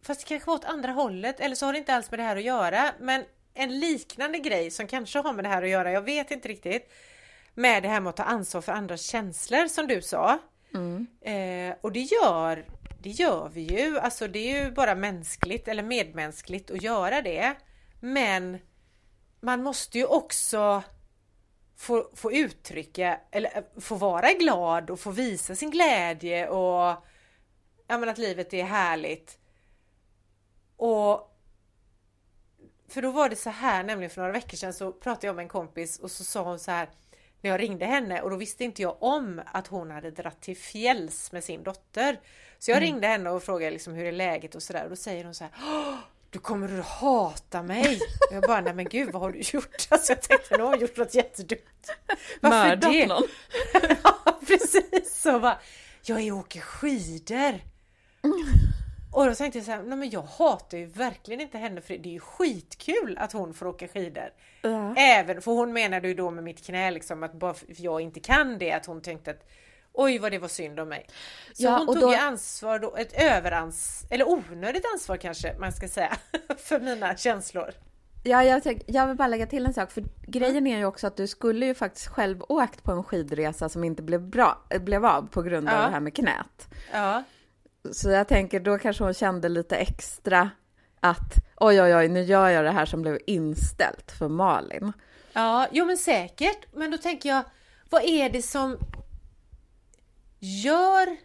fast 0.02 0.20
det 0.20 0.26
kanske 0.26 0.46
var 0.46 0.54
åt 0.54 0.64
andra 0.64 0.92
hållet, 0.92 1.40
eller 1.40 1.54
så 1.54 1.66
har 1.66 1.72
det 1.72 1.78
inte 1.78 1.94
alls 1.94 2.10
med 2.10 2.20
det 2.20 2.24
här 2.24 2.36
att 2.36 2.42
göra, 2.42 2.92
men 3.00 3.24
en 3.54 3.78
liknande 3.78 4.38
grej 4.38 4.70
som 4.70 4.86
kanske 4.86 5.18
har 5.18 5.32
med 5.32 5.44
det 5.44 5.48
här 5.48 5.62
att 5.62 5.68
göra, 5.68 5.92
jag 5.92 6.02
vet 6.02 6.30
inte 6.30 6.48
riktigt, 6.48 6.92
med 7.54 7.82
det 7.82 7.88
här 7.88 8.00
med 8.00 8.10
att 8.10 8.16
ta 8.16 8.22
ansvar 8.22 8.60
för 8.60 8.72
andras 8.72 9.02
känslor 9.02 9.66
som 9.66 9.86
du 9.86 10.02
sa. 10.02 10.38
Mm. 10.74 11.06
Eh, 11.20 11.76
och 11.80 11.92
det 11.92 12.00
gör, 12.00 12.64
det 13.02 13.10
gör 13.10 13.48
vi 13.48 13.60
ju, 13.60 13.98
alltså 13.98 14.28
det 14.28 14.38
är 14.38 14.64
ju 14.64 14.70
bara 14.70 14.94
mänskligt 14.94 15.68
eller 15.68 15.82
medmänskligt 15.82 16.70
att 16.70 16.82
göra 16.82 17.22
det. 17.22 17.54
Men 18.00 18.58
man 19.40 19.62
måste 19.62 19.98
ju 19.98 20.04
också 20.04 20.82
få, 21.76 22.10
få 22.14 22.32
uttrycka, 22.32 23.20
eller 23.30 23.56
eh, 23.56 23.80
få 23.80 23.94
vara 23.94 24.32
glad 24.32 24.90
och 24.90 25.00
få 25.00 25.10
visa 25.10 25.54
sin 25.54 25.70
glädje 25.70 26.48
och 26.48 27.04
ja, 27.86 27.98
men 27.98 28.08
att 28.08 28.18
livet 28.18 28.54
är 28.54 28.64
härligt. 28.64 29.38
Och 30.76 31.28
för 32.88 33.02
då 33.02 33.10
var 33.10 33.28
det 33.28 33.36
så 33.36 33.50
här, 33.50 33.84
nämligen 33.84 34.10
för 34.10 34.20
några 34.20 34.32
veckor 34.32 34.56
sedan 34.56 34.74
så 34.74 34.92
pratade 34.92 35.26
jag 35.26 35.36
med 35.36 35.42
en 35.42 35.48
kompis 35.48 35.98
och 35.98 36.10
så 36.10 36.24
sa 36.24 36.42
hon 36.42 36.58
så 36.58 36.70
här 36.70 36.88
när 37.40 37.50
jag 37.50 37.60
ringde 37.60 37.86
henne 37.86 38.22
och 38.22 38.30
då 38.30 38.36
visste 38.36 38.64
inte 38.64 38.82
jag 38.82 39.02
om 39.02 39.42
att 39.46 39.66
hon 39.66 39.90
hade 39.90 40.10
dratt 40.10 40.40
till 40.40 40.56
fjälls 40.56 41.32
med 41.32 41.44
sin 41.44 41.62
dotter. 41.62 42.20
Så 42.58 42.70
jag 42.70 42.78
mm. 42.78 42.86
ringde 42.86 43.06
henne 43.06 43.30
och 43.30 43.42
frågade 43.42 43.70
liksom 43.70 43.94
hur 43.94 44.04
är 44.04 44.12
läget 44.12 44.54
och 44.54 44.62
sådär 44.62 44.84
och 44.84 44.90
då 44.90 44.96
säger 44.96 45.24
hon 45.24 45.34
så 45.34 45.44
här 45.44 45.52
du 46.32 46.38
kommer 46.38 46.78
att 46.78 46.86
hata 46.86 47.62
mig! 47.62 48.00
Och 48.30 48.36
jag 48.36 48.42
bara, 48.42 48.60
nej 48.60 48.74
men 48.74 48.84
gud 48.84 49.12
vad 49.12 49.22
har 49.22 49.32
du 49.32 49.38
gjort? 49.38 49.86
Alltså 49.88 50.12
jag 50.12 50.22
tänkte, 50.22 50.56
nu 50.56 50.62
har 50.62 50.70
hon 50.70 50.80
gjort 50.80 50.96
något 50.96 51.14
jättedumt. 51.14 51.90
Varför 52.40 52.68
Mördat 52.68 52.92
det? 52.92 53.06
någon? 53.06 53.22
ja 54.04 54.38
precis! 54.46 55.20
Så 55.22 55.40
bara, 55.40 55.58
jag 56.04 56.20
är 56.20 56.32
och 56.32 56.38
åker 56.38 56.60
skidor! 56.60 57.60
Och 59.12 59.26
då 59.26 59.34
tänkte 59.34 59.58
jag 59.58 59.66
så 59.66 59.70
här, 59.72 59.82
nej 59.82 59.98
men 59.98 60.10
jag 60.10 60.22
hatar 60.22 60.78
ju 60.78 60.86
verkligen 60.86 61.40
inte 61.40 61.58
henne 61.58 61.80
för 61.80 61.98
det 61.98 62.08
är 62.08 62.12
ju 62.12 62.20
skitkul 62.20 63.18
att 63.20 63.32
hon 63.32 63.54
får 63.54 63.66
åka 63.66 63.88
skidor. 63.88 64.30
Ja. 64.62 64.94
Även, 64.96 65.42
för 65.42 65.52
hon 65.52 65.72
menade 65.72 66.08
ju 66.08 66.14
då 66.14 66.30
med 66.30 66.44
mitt 66.44 66.66
knä 66.66 66.90
liksom 66.90 67.22
att 67.22 67.32
bara 67.32 67.54
för 67.54 67.66
jag 67.68 68.00
inte 68.00 68.20
kan 68.20 68.58
det, 68.58 68.72
att 68.72 68.86
hon 68.86 69.00
tänkte 69.00 69.30
att 69.30 69.48
oj 69.92 70.18
vad 70.18 70.32
det 70.32 70.38
var 70.38 70.48
synd 70.48 70.80
om 70.80 70.88
mig. 70.88 71.06
Så 71.52 71.62
ja, 71.62 71.78
hon 71.78 71.86
tog 71.86 72.00
då... 72.00 72.14
ansvar 72.14 72.78
då, 72.78 72.96
ett 72.96 73.12
överans, 73.22 74.04
eller 74.10 74.28
onödigt 74.28 74.84
ansvar 74.92 75.16
kanske 75.16 75.54
man 75.58 75.72
ska 75.72 75.88
säga, 75.88 76.16
för 76.58 76.80
mina 76.80 77.16
känslor. 77.16 77.70
Ja, 78.24 78.44
jag, 78.44 78.62
tänk, 78.62 78.82
jag 78.86 79.06
vill 79.06 79.16
bara 79.16 79.28
lägga 79.28 79.46
till 79.46 79.66
en 79.66 79.74
sak, 79.74 79.90
för 79.90 80.04
grejen 80.26 80.66
är 80.66 80.78
ju 80.78 80.84
också 80.84 81.06
att 81.06 81.16
du 81.16 81.26
skulle 81.26 81.66
ju 81.66 81.74
faktiskt 81.74 82.06
själv 82.06 82.42
åkt 82.48 82.82
på 82.82 82.92
en 82.92 83.04
skidresa 83.04 83.68
som 83.68 83.84
inte 83.84 84.02
blev, 84.02 84.20
bra, 84.20 84.62
blev 84.80 85.04
av 85.04 85.28
på 85.28 85.42
grund 85.42 85.68
av 85.68 85.74
ja. 85.74 85.80
det 85.80 85.92
här 85.92 86.00
med 86.00 86.16
knät. 86.16 86.68
Ja. 86.92 87.22
Så 87.92 88.10
jag 88.10 88.28
tänker, 88.28 88.60
då 88.60 88.78
kanske 88.78 89.04
hon 89.04 89.14
kände 89.14 89.48
lite 89.48 89.76
extra 89.76 90.50
att 91.00 91.34
oj, 91.56 91.82
oj, 91.82 91.96
oj, 91.96 92.08
nu 92.08 92.22
gör 92.22 92.48
jag 92.48 92.64
det 92.64 92.70
här 92.70 92.86
som 92.86 93.02
blev 93.02 93.18
inställt 93.26 94.12
för 94.12 94.28
Malin. 94.28 94.92
Ja, 95.32 95.66
jo 95.72 95.84
men 95.84 95.96
säkert. 95.96 96.66
Men 96.72 96.90
då 96.90 96.98
tänker 96.98 97.28
jag, 97.28 97.42
vad 97.90 98.04
är 98.04 98.30
det 98.30 98.42
som 98.42 98.78
gör 100.42 101.16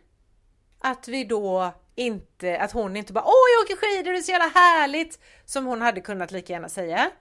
att 0.79 1.07
vi 1.07 1.23
då 1.23 1.73
inte, 1.95 2.59
att 2.59 2.71
hon 2.71 2.97
inte 2.97 3.13
bara 3.13 3.23
åh 3.23 3.47
jag 3.57 3.63
åker 3.63 3.75
skidor, 3.75 4.11
det 4.11 4.17
är 4.17 4.21
så 4.21 4.31
jävla 4.31 4.59
härligt! 4.59 5.19
Som 5.45 5.65
hon 5.65 5.81
hade 5.81 6.01
kunnat 6.01 6.31
lika 6.31 6.53
gärna 6.53 6.69
säga. 6.69 7.11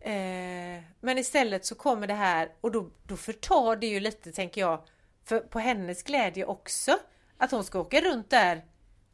Eh, 0.00 0.82
men 1.00 1.18
istället 1.18 1.64
så 1.64 1.74
kommer 1.74 2.06
det 2.06 2.14
här 2.14 2.52
och 2.60 2.72
då, 2.72 2.90
då 3.02 3.16
förtar 3.16 3.76
det 3.76 3.86
ju 3.86 4.00
lite, 4.00 4.32
tänker 4.32 4.60
jag, 4.60 4.82
för, 5.24 5.40
på 5.40 5.58
hennes 5.58 6.02
glädje 6.02 6.44
också. 6.44 6.98
Att 7.38 7.50
hon 7.50 7.64
ska 7.64 7.80
åka 7.80 8.00
runt 8.00 8.30
där 8.30 8.64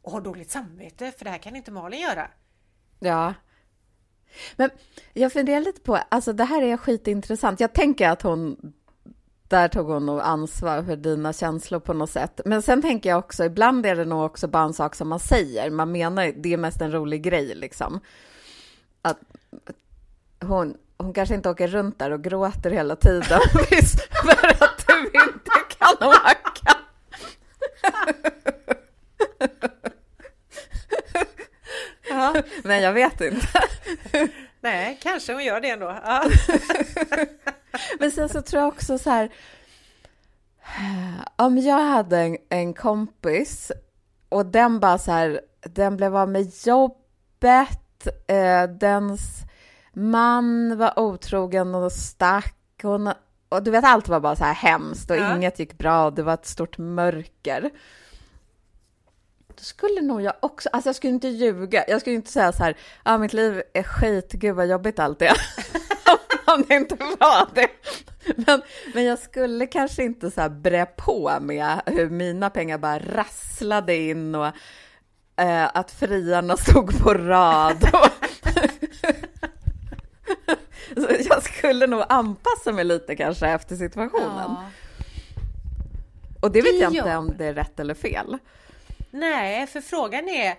och 0.01 0.11
ha 0.11 0.19
dåligt 0.19 0.51
samvete, 0.51 1.11
för 1.17 1.25
det 1.25 1.31
här 1.31 1.37
kan 1.37 1.55
inte 1.55 1.71
Malin 1.71 2.01
göra. 2.01 2.31
Ja. 2.99 3.33
Men 4.55 4.69
jag 5.13 5.33
funderar 5.33 5.61
lite 5.61 5.81
på, 5.81 5.95
alltså 5.95 6.33
det 6.33 6.43
här 6.43 6.61
är 6.61 6.77
skitintressant. 6.77 7.59
Jag 7.59 7.73
tänker 7.73 8.09
att 8.09 8.21
hon, 8.21 8.73
där 9.53 9.67
tog 9.67 9.87
hon 9.87 10.05
nog 10.05 10.19
ansvar 10.19 10.83
för 10.83 10.95
dina 10.95 11.33
känslor 11.33 11.79
på 11.79 11.93
något 11.93 12.09
sätt. 12.09 12.41
Men 12.45 12.61
sen 12.61 12.81
tänker 12.81 13.09
jag 13.09 13.19
också, 13.19 13.45
ibland 13.45 13.85
är 13.85 13.95
det 13.95 14.05
nog 14.05 14.25
också 14.25 14.47
bara 14.47 14.63
en 14.63 14.73
sak 14.73 14.95
som 14.95 15.09
man 15.09 15.19
säger. 15.19 15.69
Man 15.69 15.91
menar, 15.91 16.33
det 16.35 16.53
är 16.53 16.57
mest 16.57 16.81
en 16.81 16.91
rolig 16.91 17.23
grej 17.23 17.55
liksom. 17.55 17.99
Att 19.01 19.19
hon, 20.41 20.77
hon 20.97 21.13
kanske 21.13 21.35
inte 21.35 21.49
åker 21.49 21.67
runt 21.67 21.99
där 21.99 22.11
och 22.11 22.23
gråter 22.23 22.71
hela 22.71 22.95
tiden 22.95 23.21
för 24.23 24.63
att 24.63 24.87
du 24.87 25.05
inte 25.05 25.51
kan 25.77 26.07
åka. 26.07 26.77
ja, 32.09 32.35
men 32.63 32.81
jag 32.81 32.93
vet 32.93 33.21
inte. 33.21 33.47
Nej, 34.61 34.99
kanske 35.01 35.33
hon 35.33 35.43
gör 35.43 35.61
det 35.61 35.69
ändå. 35.69 35.99
Ja. 36.03 36.23
men 37.99 38.11
sen 38.11 38.29
så 38.29 38.41
tror 38.41 38.61
jag 38.61 38.73
också 38.73 38.97
så 38.97 39.09
här. 39.09 39.29
Om 41.35 41.57
jag 41.57 41.79
hade 41.79 42.19
en, 42.19 42.37
en 42.49 42.73
kompis 42.73 43.71
och 44.29 44.45
den 44.45 44.79
bara 44.79 44.97
så 44.97 45.11
här, 45.11 45.41
den 45.61 45.97
blev 45.97 46.15
av 46.15 46.29
med 46.29 46.51
jobbet, 46.65 48.07
eh, 48.27 48.63
dens 48.63 49.43
man 49.93 50.77
var 50.77 50.99
otrogen 50.99 51.75
och 51.75 51.91
stack. 51.91 52.59
Hon, 52.81 53.13
och 53.49 53.63
du 53.63 53.71
vet, 53.71 53.85
allt 53.85 54.07
var 54.07 54.19
bara 54.19 54.35
så 54.35 54.43
här 54.43 54.53
hemskt 54.53 55.11
och 55.11 55.17
ja. 55.17 55.35
inget 55.35 55.59
gick 55.59 55.77
bra 55.77 56.05
och 56.05 56.13
det 56.13 56.23
var 56.23 56.33
ett 56.33 56.45
stort 56.45 56.77
mörker. 56.77 57.69
Då 59.47 59.63
skulle 59.63 60.01
nog 60.01 60.21
jag 60.21 60.33
också, 60.39 60.69
alltså 60.69 60.87
jag 60.87 60.95
skulle 60.95 61.13
inte 61.13 61.27
ljuga, 61.27 61.83
jag 61.87 62.01
skulle 62.01 62.15
inte 62.15 62.31
säga 62.31 62.51
så 62.51 62.63
här, 62.63 62.77
ja 63.05 63.13
ah, 63.13 63.17
mitt 63.17 63.33
liv 63.33 63.61
är 63.73 63.83
skit, 63.83 64.31
gud 64.31 64.55
vad 64.55 64.67
jobbigt 64.67 64.99
allt 64.99 65.21
är. 65.21 65.37
Om 66.45 66.63
det 66.67 66.75
inte 66.75 66.95
var 66.95 67.55
det. 67.55 67.67
Men, 68.35 68.61
men 68.93 69.03
jag 69.03 69.19
skulle 69.19 69.67
kanske 69.67 70.03
inte 70.03 70.31
så 70.31 70.41
här 70.41 70.49
bre 70.49 70.85
på 70.85 71.37
med 71.41 71.81
hur 71.85 72.09
mina 72.09 72.49
pengar 72.49 72.77
bara 72.77 72.99
rasslade 72.99 73.95
in 73.95 74.35
och 74.35 74.47
eh, 75.37 75.69
att 75.73 75.91
friarna 75.91 76.57
stod 76.57 77.03
på 77.03 77.13
rad. 77.13 77.89
Jag 81.29 81.43
skulle 81.43 81.87
nog 81.87 82.03
anpassa 82.09 82.71
mig 82.71 82.83
lite 82.83 83.15
kanske 83.15 83.47
efter 83.47 83.75
situationen. 83.75 84.49
Ja. 84.49 84.65
Och 86.41 86.51
det 86.51 86.61
vet 86.61 86.71
det 86.71 86.83
jag 86.83 86.93
inte 86.93 87.15
om 87.15 87.33
det 87.37 87.45
är 87.45 87.53
rätt 87.53 87.79
eller 87.79 87.93
fel. 87.93 88.37
Nej, 89.11 89.67
för 89.67 89.81
frågan 89.81 90.29
är... 90.29 90.55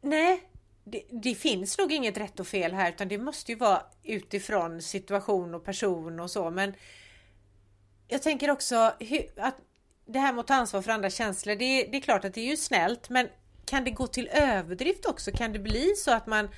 Nej, 0.00 0.49
det, 0.90 1.02
det, 1.10 1.34
finns 1.34 1.78
nog 1.78 1.92
inget 1.92 2.16
rätt 2.16 2.40
och 2.40 2.46
fel 2.46 2.72
här 2.72 2.88
utan 2.88 3.08
det 3.08 3.18
måste 3.18 3.52
ju 3.52 3.58
vara 3.58 3.82
utifrån 4.02 4.82
situation 4.82 5.54
och 5.54 5.64
person 5.64 6.20
och 6.20 6.30
så 6.30 6.50
men 6.50 6.74
jag 8.08 8.22
tänker 8.22 8.50
också 8.50 8.76
att 9.36 9.56
det 10.06 10.18
här 10.18 10.32
med 10.32 10.40
att 10.40 10.46
ta 10.46 10.54
ansvar 10.54 10.82
för 10.82 10.92
andra 10.92 11.10
känslor 11.10 11.54
det, 11.54 11.84
det 11.84 11.96
är 11.96 12.00
klart 12.00 12.24
att 12.24 12.34
det 12.34 12.40
är 12.40 12.50
ju 12.50 12.56
snällt 12.56 13.08
men 13.08 13.28
kan 13.64 13.84
det 13.84 13.90
gå 13.90 14.06
till 14.06 14.28
överdrift 14.28 15.06
också? 15.06 15.30
Kan 15.30 15.52
det 15.52 15.58
bli 15.58 15.94
så 15.96 16.10
att 16.10 16.26
man 16.26 16.48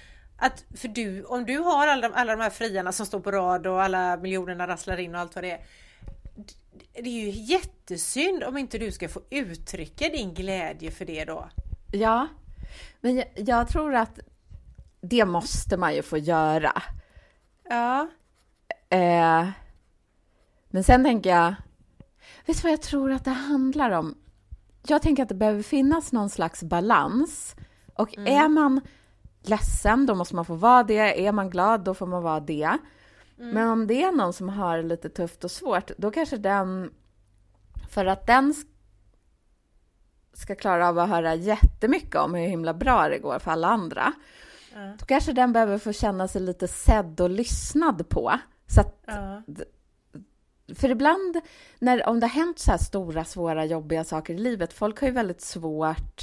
att 0.43 0.65
för 0.77 0.89
du, 0.89 1.25
om 1.25 1.45
du 1.47 1.59
har 1.59 1.87
alla 1.87 2.09
de, 2.09 2.15
alla 2.15 2.37
de 2.37 2.43
här 2.43 2.51
friarna 2.51 2.93
som 2.93 3.07
står 3.07 3.21
på 3.21 3.31
rad 3.31 3.67
och 3.67 3.83
alla 3.83 4.17
miljonerna 4.17 4.67
rasslar 4.67 5.01
in 5.01 5.15
och 5.15 5.21
allt 5.21 5.35
vad 5.35 5.45
det 5.45 5.51
är. 5.51 5.61
Det 6.93 7.09
är 7.09 7.25
ju 7.25 7.31
jättesynd 7.31 8.45
om 8.45 8.59
inte 8.59 8.79
du 8.79 8.93
ska 8.93 9.09
få 9.09 9.21
uttrycka 9.31 10.09
din 10.09 10.35
glädje 10.35 10.91
för 10.91 11.05
det 11.05 11.25
då. 11.25 11.49
Ja, 11.93 12.29
men 13.01 13.17
jag, 13.17 13.27
jag 13.35 13.69
tror 13.69 13.95
att 13.95 14.19
det 15.01 15.25
måste 15.25 15.77
man 15.77 15.95
ju 15.95 16.03
få 16.03 16.19
göra. 16.19 16.83
Ja. 17.69 18.09
Eh, 18.89 19.49
men 20.71 20.85
sen 20.85 21.05
tänker 21.05 21.31
jag, 21.31 21.55
vet 22.47 22.57
du 22.57 22.63
vad 22.63 22.73
jag 22.73 22.83
tror 22.83 23.13
att 23.13 23.25
det 23.25 23.31
handlar 23.31 23.91
om? 23.91 24.15
Jag 24.87 25.03
tänker 25.03 25.23
att 25.23 25.29
det 25.29 25.35
behöver 25.35 25.63
finnas 25.63 26.13
någon 26.13 26.31
slags 26.31 26.63
balans. 26.63 27.57
Och 27.95 28.17
mm. 28.19 28.37
är 28.37 28.49
man 28.49 28.81
ledsen, 29.43 30.07
då 30.07 30.15
måste 30.15 30.37
man 30.37 30.45
få 30.45 30.55
vara 30.55 30.83
det. 30.83 31.27
Är 31.27 31.33
man 31.33 31.51
glad, 31.51 31.81
då 31.81 31.95
får 31.95 32.07
man 32.07 32.23
vara 32.23 32.41
det. 32.41 32.79
Mm. 33.39 33.55
Men 33.55 33.69
om 33.69 33.87
det 33.87 34.03
är 34.03 34.13
någon 34.13 34.33
som 34.33 34.49
har 34.49 34.83
lite 34.83 35.09
tufft 35.09 35.45
och 35.45 35.51
svårt, 35.51 35.91
då 35.99 36.11
kanske 36.11 36.37
den, 36.37 36.91
för 37.91 38.07
att 38.07 38.27
den 38.27 38.55
ska 40.33 40.55
klara 40.55 40.89
av 40.89 40.99
att 40.99 41.09
höra 41.09 41.35
jättemycket 41.35 42.17
om 42.17 42.35
hur 42.35 42.47
himla 42.47 42.75
bra 42.75 43.09
det 43.09 43.19
går 43.19 43.39
för 43.39 43.51
alla 43.51 43.69
andra, 43.69 44.13
mm. 44.75 44.97
då 44.99 45.05
kanske 45.07 45.33
den 45.33 45.53
behöver 45.53 45.79
få 45.79 45.93
känna 45.93 46.29
sig 46.29 46.41
lite 46.41 46.69
sedd 46.69 47.21
och 47.21 47.31
lyssnad 47.31 48.09
på. 48.09 48.39
Så 48.67 48.81
att, 48.81 49.09
mm. 49.09 49.43
För 50.75 50.89
ibland, 50.89 51.41
när, 51.79 52.09
om 52.09 52.21
det 52.21 52.27
har 52.27 52.35
hänt 52.35 52.59
så 52.59 52.71
här 52.71 52.79
stora, 52.79 53.25
svåra, 53.25 53.65
jobbiga 53.65 54.05
saker 54.05 54.35
i 54.35 54.39
livet, 54.39 54.73
folk 54.73 55.01
har 55.01 55.09
ju 55.09 55.15
väldigt 55.15 55.41
svårt, 55.41 56.23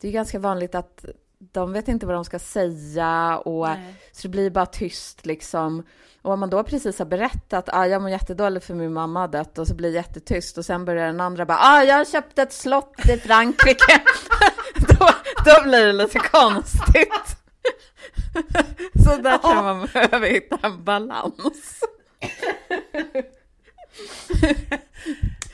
det 0.00 0.08
är 0.08 0.12
ganska 0.12 0.38
vanligt 0.38 0.74
att 0.74 1.04
de 1.40 1.72
vet 1.72 1.88
inte 1.88 2.06
vad 2.06 2.14
de 2.14 2.24
ska 2.24 2.38
säga 2.38 3.38
och 3.38 3.68
Nej. 3.68 3.94
så 4.12 4.22
det 4.22 4.28
blir 4.28 4.50
bara 4.50 4.66
tyst 4.66 5.26
liksom. 5.26 5.82
Och 6.22 6.32
om 6.32 6.40
man 6.40 6.50
då 6.50 6.64
precis 6.64 6.98
har 6.98 7.06
berättat, 7.06 7.68
ah, 7.72 7.86
jag 7.86 8.02
mår 8.02 8.10
jättedåligt 8.10 8.66
för 8.66 8.74
min 8.74 8.92
mamma 8.92 9.20
har 9.20 9.28
dött 9.28 9.58
och 9.58 9.66
så 9.66 9.74
blir 9.74 9.88
det 9.88 9.94
jättetyst 9.94 10.58
och 10.58 10.64
sen 10.64 10.84
börjar 10.84 11.06
den 11.06 11.20
andra 11.20 11.46
bara, 11.46 11.58
ah, 11.58 11.82
jag 11.82 11.96
har 11.96 12.04
köpt 12.04 12.38
ett 12.38 12.52
slott 12.52 13.08
i 13.08 13.16
Frankrike. 13.16 14.02
då, 14.88 15.08
då 15.44 15.62
blir 15.62 15.86
det 15.86 15.92
lite 15.92 16.18
konstigt. 16.18 17.36
så 19.04 19.16
där 19.16 19.38
kan 19.38 19.64
man 19.64 19.88
behöva 19.92 20.26
hitta 20.26 20.58
en 20.62 20.84
balans. 20.84 21.80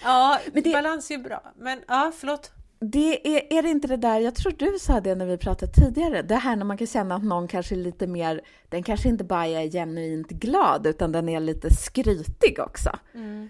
ja, 0.03 0.41
men 0.53 0.63
det... 0.63 0.73
balans 0.73 1.11
är 1.11 1.19
bra. 1.19 1.53
Men 1.57 1.81
ja, 1.89 2.13
förlåt. 2.19 2.56
Det 2.79 3.37
är, 3.37 3.59
är 3.59 3.63
det 3.63 3.69
inte 3.69 3.89
det 3.89 3.97
där, 3.97 4.21
jag 4.21 4.35
tror 4.35 4.53
du 4.53 4.79
sa 4.79 5.01
det 5.01 5.15
när 5.15 5.27
vi 5.27 5.39
pratade 5.39 5.73
tidigare, 5.73 6.23
det 6.23 6.37
här 6.37 6.57
när 6.57 6.65
man 6.65 6.79
kan 6.79 6.87
känna 6.87 7.15
att 7.15 7.25
någon 7.25 7.49
kanske 7.49 7.75
är 7.75 7.77
lite 7.77 8.07
mer, 8.07 8.41
den 8.69 8.83
kanske 8.83 9.09
inte 9.09 9.25
bara 9.25 9.47
är 9.47 9.71
genuint 9.71 10.29
glad, 10.29 10.87
utan 10.87 11.13
den 11.13 11.29
är 11.29 11.41
lite 11.41 11.71
skrytig 11.75 12.59
också. 12.59 12.91
Mm. 13.15 13.49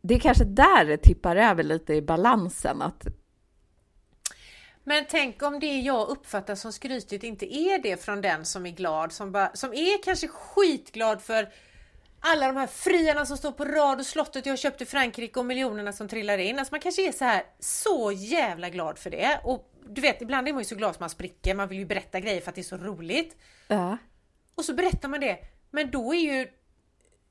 Det 0.00 0.14
är 0.14 0.18
kanske 0.18 0.44
där 0.44 0.84
det 0.84 0.96
tippar 0.96 1.36
över 1.36 1.62
lite 1.62 1.94
i 1.94 2.02
balansen, 2.02 2.82
att 2.82 3.06
men 4.88 5.04
tänk 5.08 5.42
om 5.42 5.60
det 5.60 5.78
jag 5.80 6.08
uppfattar 6.08 6.54
som 6.54 6.72
skrytigt 6.72 7.24
inte 7.24 7.54
är 7.54 7.78
det 7.82 8.04
från 8.04 8.20
den 8.20 8.44
som 8.44 8.66
är 8.66 8.70
glad, 8.70 9.12
som, 9.12 9.32
bara, 9.32 9.50
som 9.54 9.72
är 9.72 10.02
kanske 10.02 10.28
skitglad 10.28 11.22
för 11.22 11.48
alla 12.32 12.46
de 12.46 12.56
här 12.56 12.66
friarna 12.66 13.26
som 13.26 13.36
står 13.36 13.52
på 13.52 13.64
rad 13.64 13.98
och 13.98 14.06
slottet 14.06 14.46
jag 14.46 14.52
har 14.52 14.56
köpt 14.56 14.80
i 14.80 14.86
Frankrike 14.86 15.40
och 15.40 15.46
miljonerna 15.46 15.92
som 15.92 16.08
trillar 16.08 16.38
in. 16.38 16.58
Alltså 16.58 16.74
man 16.74 16.80
kanske 16.80 17.08
är 17.08 17.12
så 17.12 17.24
här 17.24 17.42
så 17.58 18.12
jävla 18.12 18.70
glad 18.70 18.98
för 18.98 19.10
det. 19.10 19.40
Och 19.44 19.72
du 19.88 20.00
vet, 20.00 20.22
ibland 20.22 20.48
är 20.48 20.52
man 20.52 20.60
ju 20.60 20.64
så 20.68 20.74
glad 20.74 20.94
som 20.94 21.02
man 21.02 21.10
spricker. 21.10 21.54
Man 21.54 21.68
vill 21.68 21.78
ju 21.78 21.86
berätta 21.86 22.20
grejer 22.20 22.40
för 22.40 22.48
att 22.48 22.54
det 22.54 22.60
är 22.60 22.62
så 22.62 22.76
roligt. 22.76 23.36
Ja. 23.68 23.96
Och 24.54 24.64
så 24.64 24.74
berättar 24.74 25.08
man 25.08 25.20
det. 25.20 25.38
Men 25.70 25.90
då 25.90 26.14
är 26.14 26.18
ju 26.18 26.48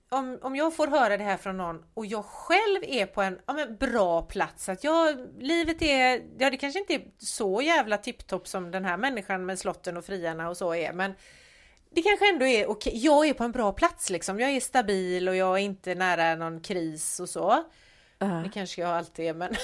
om, 0.10 0.40
om 0.42 0.56
jag 0.56 0.76
får 0.76 0.88
höra 0.88 1.18
det 1.18 1.24
här 1.24 1.38
från 1.38 1.58
någon 1.58 1.84
och 1.94 2.06
jag 2.06 2.26
själv 2.26 2.84
är 2.84 3.06
på 3.06 3.22
en 3.22 3.40
ja, 3.46 3.54
men 3.54 3.78
bra 3.78 4.22
plats, 4.22 4.70
att 4.70 4.84
jag, 4.84 5.28
livet 5.40 5.82
är, 5.82 6.22
ja 6.38 6.50
det 6.50 6.58
kanske 6.58 6.80
inte 6.80 6.94
är 6.94 7.02
så 7.18 7.62
jävla 7.62 7.98
tipptopp 7.98 8.48
som 8.48 8.72
den 8.72 8.86
här 8.86 8.98
människan 8.98 9.46
med 9.46 9.60
slotten 9.60 9.98
och 9.98 10.06
friarna 10.06 10.50
och 10.50 10.58
så 10.58 10.76
är, 10.76 10.94
men 10.94 11.14
det 11.96 12.02
kanske 12.02 12.30
ändå 12.30 12.46
är 12.46 12.68
okej, 12.68 12.90
okay. 12.90 13.00
jag 13.00 13.28
är 13.28 13.34
på 13.34 13.44
en 13.44 13.52
bra 13.52 13.72
plats 13.72 14.10
liksom, 14.10 14.40
jag 14.40 14.52
är 14.52 14.60
stabil 14.60 15.30
och 15.30 15.36
jag 15.36 15.54
är 15.54 15.64
inte 15.64 15.96
nära 15.96 16.36
någon 16.36 16.62
kris 16.62 17.20
och 17.20 17.30
så. 17.30 17.52
Uh. 18.24 18.44
Det 18.44 18.50
kanske 18.54 18.82
jag 18.82 18.90
alltid 18.90 19.26
är, 19.26 19.34
men 19.34 19.56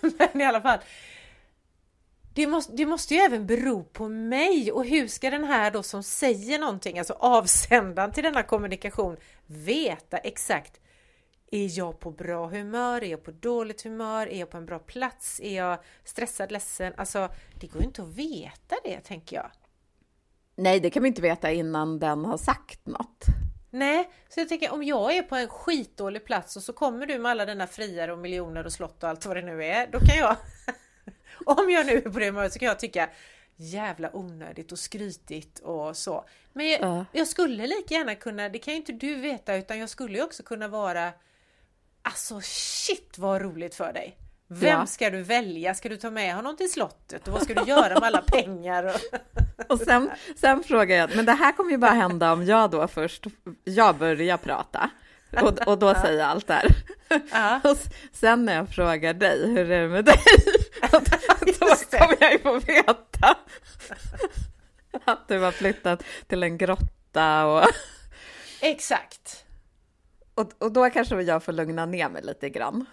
men 0.18 0.40
i 0.40 0.44
alla 0.44 0.60
fall 0.60 0.78
det 2.34 2.46
måste, 2.46 2.72
det 2.72 2.86
måste 2.86 3.14
ju 3.14 3.20
även 3.20 3.46
bero 3.46 3.84
på 3.84 4.08
mig 4.08 4.72
och 4.72 4.84
hur 4.84 5.08
ska 5.08 5.30
den 5.30 5.44
här 5.44 5.70
då 5.70 5.82
som 5.82 6.02
säger 6.02 6.58
någonting, 6.58 6.98
alltså 6.98 7.12
avsändaren 7.12 8.12
till 8.12 8.24
denna 8.24 8.42
kommunikation, 8.42 9.16
veta 9.46 10.18
exakt 10.18 10.80
är 11.54 11.78
jag 11.78 12.00
på 12.00 12.10
bra 12.10 12.46
humör? 12.46 13.04
Är 13.04 13.10
jag 13.10 13.24
på 13.24 13.30
dåligt 13.30 13.82
humör? 13.82 14.26
Är 14.26 14.38
jag 14.38 14.50
på 14.50 14.56
en 14.56 14.66
bra 14.66 14.78
plats? 14.78 15.40
Är 15.40 15.56
jag 15.56 15.78
stressad, 16.04 16.52
ledsen? 16.52 16.92
Alltså, 16.96 17.28
det 17.60 17.66
går 17.66 17.82
ju 17.82 17.86
inte 17.86 18.02
att 18.02 18.08
veta 18.08 18.76
det, 18.84 19.00
tänker 19.00 19.36
jag. 19.36 19.50
Nej, 20.56 20.80
det 20.80 20.90
kan 20.90 21.02
vi 21.02 21.08
inte 21.08 21.22
veta 21.22 21.52
innan 21.52 21.98
den 21.98 22.24
har 22.24 22.36
sagt 22.36 22.86
något. 22.86 23.24
Nej, 23.70 24.10
så 24.28 24.40
jag 24.40 24.48
tänker 24.48 24.72
om 24.72 24.82
jag 24.82 25.16
är 25.16 25.22
på 25.22 25.36
en 25.36 25.48
skitdålig 25.48 26.24
plats 26.24 26.56
och 26.56 26.62
så 26.62 26.72
kommer 26.72 27.06
du 27.06 27.18
med 27.18 27.30
alla 27.30 27.46
dina 27.46 27.66
friare 27.66 28.12
och 28.12 28.18
miljoner 28.18 28.64
och 28.66 28.72
slott 28.72 29.02
och 29.02 29.08
allt 29.08 29.26
vad 29.26 29.36
det 29.36 29.42
nu 29.42 29.64
är, 29.64 29.86
då 29.86 29.98
kan 29.98 30.18
jag 30.18 30.36
om 31.58 31.70
jag 31.70 31.86
nu 31.86 31.92
är 31.92 32.00
på 32.00 32.18
det 32.18 32.26
humöret 32.26 32.52
så 32.52 32.58
kan 32.58 32.68
jag 32.68 32.78
tycka 32.78 33.10
jävla 33.56 34.16
onödigt 34.16 34.72
och 34.72 34.78
skrytigt 34.78 35.58
och 35.58 35.96
så. 35.96 36.24
Men 36.52 36.68
jag, 36.68 36.82
uh. 36.82 37.02
jag, 37.12 37.28
skulle 37.28 37.66
lika 37.66 37.94
gärna 37.94 38.14
kunna, 38.14 38.48
det 38.48 38.58
kan 38.58 38.74
ju 38.74 38.80
inte 38.80 38.92
du 38.92 39.14
veta, 39.14 39.56
utan 39.56 39.78
jag 39.78 39.88
skulle 39.88 40.18
ju 40.18 40.24
också 40.24 40.42
kunna 40.42 40.68
vara 40.68 41.12
Alltså 42.06 42.40
shit 42.42 43.18
vad 43.18 43.42
roligt 43.42 43.74
för 43.74 43.92
dig! 43.92 44.18
Vem 44.54 44.78
ja. 44.78 44.86
ska 44.86 45.10
du 45.10 45.22
välja? 45.22 45.74
Ska 45.74 45.88
du 45.88 45.96
ta 45.96 46.10
med 46.10 46.34
honom 46.34 46.56
till 46.56 46.72
slottet? 46.72 47.28
Och 47.28 47.32
vad 47.34 47.42
ska 47.42 47.54
du 47.54 47.62
göra 47.70 47.94
med 47.94 48.02
alla 48.02 48.22
pengar? 48.26 48.94
Och, 49.68 49.78
sen, 49.78 50.10
sen 50.36 50.62
frågar 50.62 50.96
jag, 50.96 51.16
men 51.16 51.24
det 51.24 51.32
här 51.32 51.52
kommer 51.52 51.70
ju 51.70 51.78
bara 51.78 51.90
hända 51.90 52.32
om 52.32 52.44
jag 52.44 52.70
då 52.70 52.88
först, 52.88 53.26
jag 53.64 53.96
börjar 53.96 54.36
prata. 54.36 54.90
Och, 55.42 55.68
och 55.68 55.78
då 55.78 55.94
säger 55.94 56.18
jag 56.18 56.28
allt 56.28 56.46
där. 56.46 56.66
Ja. 57.32 57.60
Och 57.64 57.76
sen 58.12 58.44
när 58.44 58.56
jag 58.56 58.68
frågar 58.68 59.14
dig, 59.14 59.46
hur 59.46 59.70
är 59.70 59.82
det 59.82 59.88
med 59.88 60.04
dig? 60.04 60.18
då 61.60 61.98
kommer 61.98 62.16
jag 62.20 62.32
ju 62.32 62.38
få 62.38 62.58
veta 62.58 63.36
att 65.04 65.28
du 65.28 65.40
har 65.40 65.52
flyttat 65.52 66.02
till 66.26 66.42
en 66.42 66.58
grotta 66.58 67.46
och... 67.46 67.64
Exakt. 68.60 69.44
Och, 70.34 70.52
och 70.58 70.72
då 70.72 70.90
kanske 70.90 71.22
jag 71.22 71.42
får 71.42 71.52
lugna 71.52 71.86
ner 71.86 72.08
mig 72.08 72.22
lite 72.22 72.48
grann. 72.48 72.86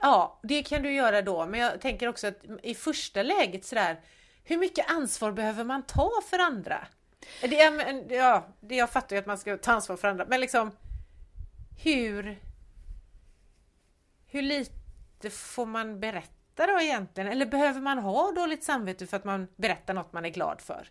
Ja, 0.00 0.40
det 0.42 0.62
kan 0.62 0.82
du 0.82 0.92
göra 0.92 1.22
då. 1.22 1.46
Men 1.46 1.60
jag 1.60 1.80
tänker 1.80 2.08
också 2.08 2.26
att 2.26 2.44
i 2.62 2.74
första 2.74 3.22
läget 3.22 3.64
sådär, 3.64 4.00
hur 4.44 4.56
mycket 4.56 4.90
ansvar 4.90 5.32
behöver 5.32 5.64
man 5.64 5.82
ta 5.82 6.10
för 6.30 6.38
andra? 6.38 6.86
Det, 7.40 7.56
ja, 8.14 8.46
det 8.60 8.74
jag 8.74 8.90
fattar 8.90 9.16
ju 9.16 9.20
att 9.20 9.26
man 9.26 9.38
ska 9.38 9.56
ta 9.56 9.72
ansvar 9.72 9.96
för 9.96 10.08
andra, 10.08 10.26
men 10.28 10.40
liksom 10.40 10.70
hur... 11.82 12.38
Hur 14.30 14.42
lite 14.42 15.30
får 15.30 15.66
man 15.66 16.00
berätta 16.00 16.66
då 16.66 16.80
egentligen? 16.80 17.32
Eller 17.32 17.46
behöver 17.46 17.80
man 17.80 17.98
ha 17.98 18.32
dåligt 18.32 18.64
samvete 18.64 19.06
för 19.06 19.16
att 19.16 19.24
man 19.24 19.48
berättar 19.56 19.94
något 19.94 20.12
man 20.12 20.24
är 20.24 20.28
glad 20.28 20.60
för? 20.60 20.88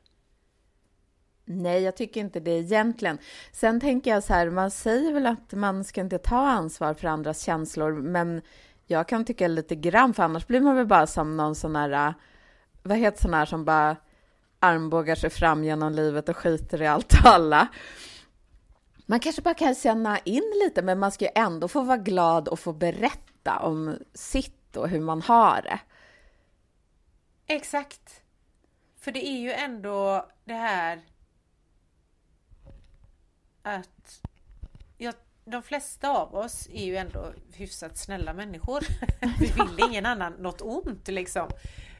Nej, 1.45 1.83
jag 1.83 1.95
tycker 1.95 2.21
inte 2.21 2.39
det 2.39 2.51
egentligen. 2.51 3.17
Sen 3.51 3.79
tänker 3.79 4.11
jag 4.11 4.23
så 4.23 4.33
här, 4.33 4.49
man 4.49 4.71
säger 4.71 5.13
väl 5.13 5.25
att 5.25 5.53
man 5.53 5.83
ska 5.83 6.01
inte 6.01 6.17
ta 6.17 6.47
ansvar 6.47 6.93
för 6.93 7.07
andras 7.07 7.41
känslor, 7.41 7.91
men 7.93 8.41
jag 8.87 9.07
kan 9.07 9.25
tycka 9.25 9.47
lite 9.47 9.75
grann, 9.75 10.13
för 10.13 10.23
annars 10.23 10.47
blir 10.47 10.61
man 10.61 10.75
väl 10.75 10.85
bara 10.87 11.07
som 11.07 11.37
någon 11.37 11.55
sån 11.55 11.75
här, 11.75 12.07
äh, 12.07 12.13
vad 12.83 12.97
heter 12.97 13.21
sån 13.21 13.33
här 13.33 13.45
som 13.45 13.65
bara 13.65 13.95
armbågar 14.59 15.15
sig 15.15 15.29
fram 15.29 15.63
genom 15.63 15.93
livet 15.93 16.29
och 16.29 16.37
skiter 16.37 16.81
i 16.81 16.87
allt 16.87 17.13
och 17.13 17.29
alla. 17.29 17.67
Man 19.05 19.19
kanske 19.19 19.41
bara 19.41 19.53
kan 19.53 19.75
känna 19.75 20.19
in 20.19 20.53
lite, 20.65 20.81
men 20.81 20.99
man 20.99 21.11
ska 21.11 21.25
ju 21.25 21.31
ändå 21.35 21.67
få 21.67 21.81
vara 21.81 21.97
glad 21.97 22.47
och 22.47 22.59
få 22.59 22.73
berätta 22.73 23.59
om 23.59 23.95
sitt 24.13 24.77
och 24.77 24.89
hur 24.89 25.01
man 25.01 25.21
har 25.21 25.61
det. 25.61 25.79
Exakt. 27.45 28.21
För 28.99 29.11
det 29.11 29.27
är 29.27 29.39
ju 29.39 29.51
ändå 29.51 30.25
det 30.45 30.53
här 30.53 31.01
att 33.61 34.21
jag 34.97 35.13
de 35.47 35.63
flesta 35.63 36.09
av 36.09 36.35
oss 36.35 36.67
är 36.73 36.85
ju 36.85 36.97
ändå 36.97 37.33
hyfsat 37.53 37.97
snälla 37.97 38.33
människor. 38.33 38.83
Vi 39.39 39.45
vill 39.45 39.85
ingen 39.89 40.05
annan 40.05 40.33
något 40.33 40.61
ont 40.61 41.07
liksom. 41.07 41.49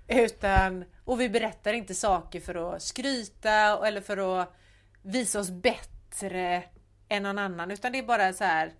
Utan, 0.07 0.85
och 1.05 1.19
vi 1.19 1.29
berättar 1.29 1.73
inte 1.73 1.95
saker 1.95 2.39
för 2.39 2.75
att 2.75 2.81
skryta 2.81 3.87
eller 3.87 4.01
för 4.01 4.41
att 4.41 4.53
visa 5.01 5.39
oss 5.39 5.51
bättre 5.51 6.63
än 7.09 7.23
någon 7.23 7.39
annan 7.39 7.71
utan 7.71 7.91
det 7.91 7.97
är 7.97 8.03
bara 8.03 8.33
så 8.33 8.43
här. 8.43 8.73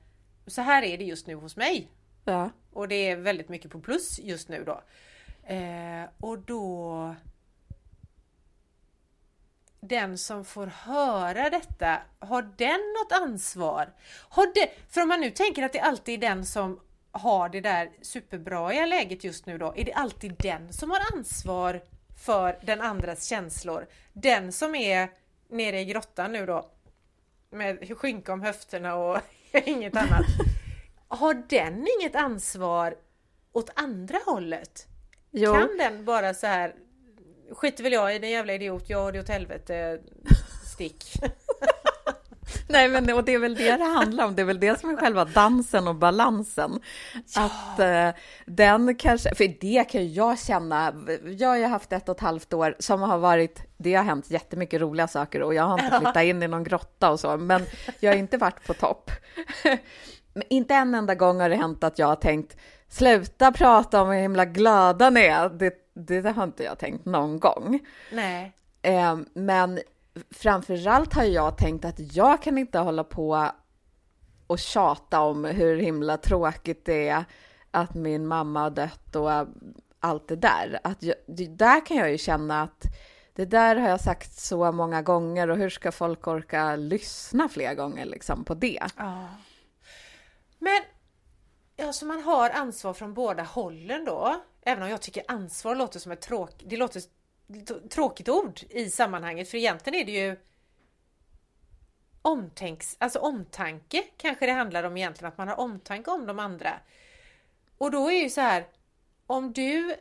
Så 0.47 0.61
här 0.61 0.83
är 0.83 0.97
det 0.97 1.03
just 1.03 1.27
nu 1.27 1.35
hos 1.35 1.55
mig. 1.55 1.91
Ja. 2.23 2.49
Och 2.71 2.87
det 2.87 2.95
är 2.95 3.15
väldigt 3.15 3.49
mycket 3.49 3.71
på 3.71 3.79
plus 3.79 4.19
just 4.19 4.49
nu 4.49 4.63
då. 4.63 4.81
Eh, 5.53 6.09
och 6.19 6.39
då 6.39 7.15
den 9.79 10.17
som 10.17 10.45
får 10.45 10.67
höra 10.67 11.49
detta, 11.49 12.01
har 12.19 12.41
den 12.41 12.79
något 12.79 13.11
ansvar? 13.11 13.93
Har 14.29 14.53
det, 14.53 14.69
för 14.89 15.01
om 15.01 15.07
man 15.07 15.21
nu 15.21 15.31
tänker 15.31 15.63
att 15.63 15.73
det 15.73 15.79
alltid 15.79 16.23
är 16.23 16.29
den 16.29 16.45
som 16.45 16.79
har 17.11 17.49
det 17.49 17.61
där 17.61 17.89
superbra 18.01 18.85
läget 18.85 19.23
just 19.23 19.45
nu 19.45 19.57
då, 19.57 19.73
är 19.75 19.83
det 19.83 19.93
alltid 19.93 20.35
den 20.39 20.73
som 20.73 20.91
har 20.91 20.99
ansvar 21.13 21.81
för 22.25 22.59
den 22.63 22.81
andras 22.81 23.25
känslor? 23.25 23.87
Den 24.13 24.51
som 24.51 24.75
är 24.75 25.09
nere 25.49 25.79
i 25.79 25.85
grottan 25.85 26.31
nu 26.31 26.45
då, 26.45 26.69
med 27.49 27.97
skynka 27.97 28.33
om 28.33 28.41
höfterna 28.41 28.95
och 28.95 29.19
inget 29.51 29.95
annat. 29.95 30.25
Har 31.07 31.33
den 31.33 31.87
inget 31.99 32.15
ansvar 32.15 32.95
åt 33.51 33.69
andra 33.75 34.17
hållet? 34.25 34.87
Jo. 35.31 35.53
Kan 35.53 35.77
den 35.77 36.05
bara 36.05 36.33
så 36.33 36.47
här 36.47 36.75
skiter 37.51 37.83
väl 37.83 37.93
jag 37.93 38.15
i 38.15 38.19
den 38.19 38.29
jävla 38.29 38.53
idiot, 38.53 38.83
jag 38.87 38.97
har 38.97 39.11
det 39.11 39.19
åt 39.19 39.29
helvete, 39.29 39.99
stick. 40.65 41.05
Nej, 42.69 42.89
men 42.89 43.13
och 43.13 43.23
det 43.23 43.33
är 43.33 43.39
väl 43.39 43.55
det 43.55 43.77
det 43.77 43.83
handlar 43.83 44.25
om. 44.25 44.35
Det 44.35 44.41
är 44.41 44.45
väl 44.45 44.59
det 44.59 44.79
som 44.79 44.89
är 44.89 44.97
själva 44.97 45.25
dansen 45.25 45.87
och 45.87 45.95
balansen. 45.95 46.79
Ja. 47.35 47.45
Att 47.45 47.79
eh, 47.79 48.09
den 48.45 48.95
kanske, 48.95 49.35
för 49.35 49.47
det 49.61 49.83
kan 49.89 50.01
ju 50.01 50.07
jag 50.07 50.39
känna. 50.39 50.93
Jag 51.37 51.49
har 51.49 51.57
ju 51.57 51.65
haft 51.65 51.93
ett 51.93 52.09
och 52.09 52.15
ett 52.15 52.21
halvt 52.21 52.53
år 52.53 52.75
som 52.79 53.01
har 53.01 53.17
varit, 53.17 53.61
det 53.77 53.95
har 53.95 54.03
hänt 54.03 54.31
jättemycket 54.31 54.81
roliga 54.81 55.07
saker 55.07 55.41
och 55.41 55.53
jag 55.53 55.63
har 55.63 55.83
inte 55.83 55.99
flyttat 55.99 56.23
in 56.23 56.43
i 56.43 56.47
någon 56.47 56.63
grotta 56.63 57.11
och 57.11 57.19
så, 57.19 57.37
men 57.37 57.65
jag 57.99 58.11
har 58.11 58.17
inte 58.17 58.37
varit 58.37 58.67
på 58.67 58.73
topp. 58.73 59.11
inte 60.49 60.73
en 60.73 60.95
enda 60.95 61.15
gång 61.15 61.39
har 61.39 61.49
det 61.49 61.55
hänt 61.55 61.83
att 61.83 61.99
jag 61.99 62.07
har 62.07 62.15
tänkt, 62.15 62.57
sluta 62.89 63.51
prata 63.51 64.01
om 64.01 64.09
hur 64.09 64.21
himla 64.21 64.45
glada 64.45 65.09
ni 65.09 65.21
är. 65.21 65.49
Det, 65.49 65.73
Det 65.97 66.29
har 66.29 66.43
inte 66.43 66.63
jag 66.63 66.79
tänkt 66.79 67.05
någon 67.05 67.39
gång. 67.39 67.79
Nej. 68.11 68.53
Eh, 68.81 69.17
men 69.33 69.79
framförallt 70.31 71.13
har 71.13 71.23
jag 71.23 71.57
tänkt 71.57 71.85
att 71.85 72.15
jag 72.15 72.41
kan 72.41 72.57
inte 72.57 72.79
hålla 72.79 73.03
på 73.03 73.51
och 74.47 74.59
tjata 74.59 75.21
om 75.21 75.45
hur 75.45 75.77
himla 75.77 76.17
tråkigt 76.17 76.85
det 76.85 77.09
är 77.09 77.25
att 77.71 77.95
min 77.95 78.27
mamma 78.27 78.61
har 78.61 78.69
dött 78.69 79.15
och 79.15 79.31
allt 79.99 80.27
det 80.27 80.35
där. 80.35 80.79
Att 80.83 81.03
jag, 81.03 81.15
där 81.49 81.85
kan 81.85 81.97
jag 81.97 82.11
ju 82.11 82.17
känna 82.17 82.61
att 82.61 82.83
det 83.33 83.45
där 83.45 83.75
har 83.75 83.89
jag 83.89 84.01
sagt 84.01 84.39
så 84.39 84.71
många 84.71 85.01
gånger 85.01 85.49
och 85.49 85.57
hur 85.57 85.69
ska 85.69 85.91
folk 85.91 86.27
orka 86.27 86.75
lyssna 86.75 87.49
fler 87.49 87.75
gånger 87.75 88.05
liksom 88.05 88.43
på 88.43 88.53
det? 88.53 88.87
Ja. 88.97 89.27
Men 90.59 90.81
alltså 91.87 92.05
man 92.05 92.21
har 92.21 92.49
ansvar 92.49 92.93
från 92.93 93.13
båda 93.13 93.43
hållen 93.43 94.05
då. 94.05 94.35
Även 94.67 94.83
om 94.83 94.89
jag 94.89 95.01
tycker 95.01 95.23
ansvar 95.27 95.75
låter 95.75 95.99
som 95.99 96.11
ett 96.11 96.21
tråk, 96.21 96.51
det 96.65 96.77
låter 96.77 97.01
tråkigt 97.89 98.29
ord 98.29 98.59
i 98.69 98.89
sammanhanget 98.89 99.49
för 99.49 99.57
egentligen 99.57 99.99
är 100.01 100.05
det 100.05 100.11
ju 100.11 100.37
omtänks, 102.21 102.97
alltså 102.99 103.19
omtanke 103.19 104.03
kanske 104.17 104.45
det 104.45 104.51
handlar 104.51 104.83
om 104.83 104.97
egentligen, 104.97 105.31
att 105.31 105.37
man 105.37 105.47
har 105.47 105.59
omtanke 105.59 106.11
om 106.11 106.25
de 106.25 106.39
andra. 106.39 106.79
Och 107.77 107.91
då 107.91 108.11
är 108.11 108.23
ju 108.23 108.29
så 108.29 108.41
här, 108.41 108.67
om 109.27 109.53
du 109.53 109.95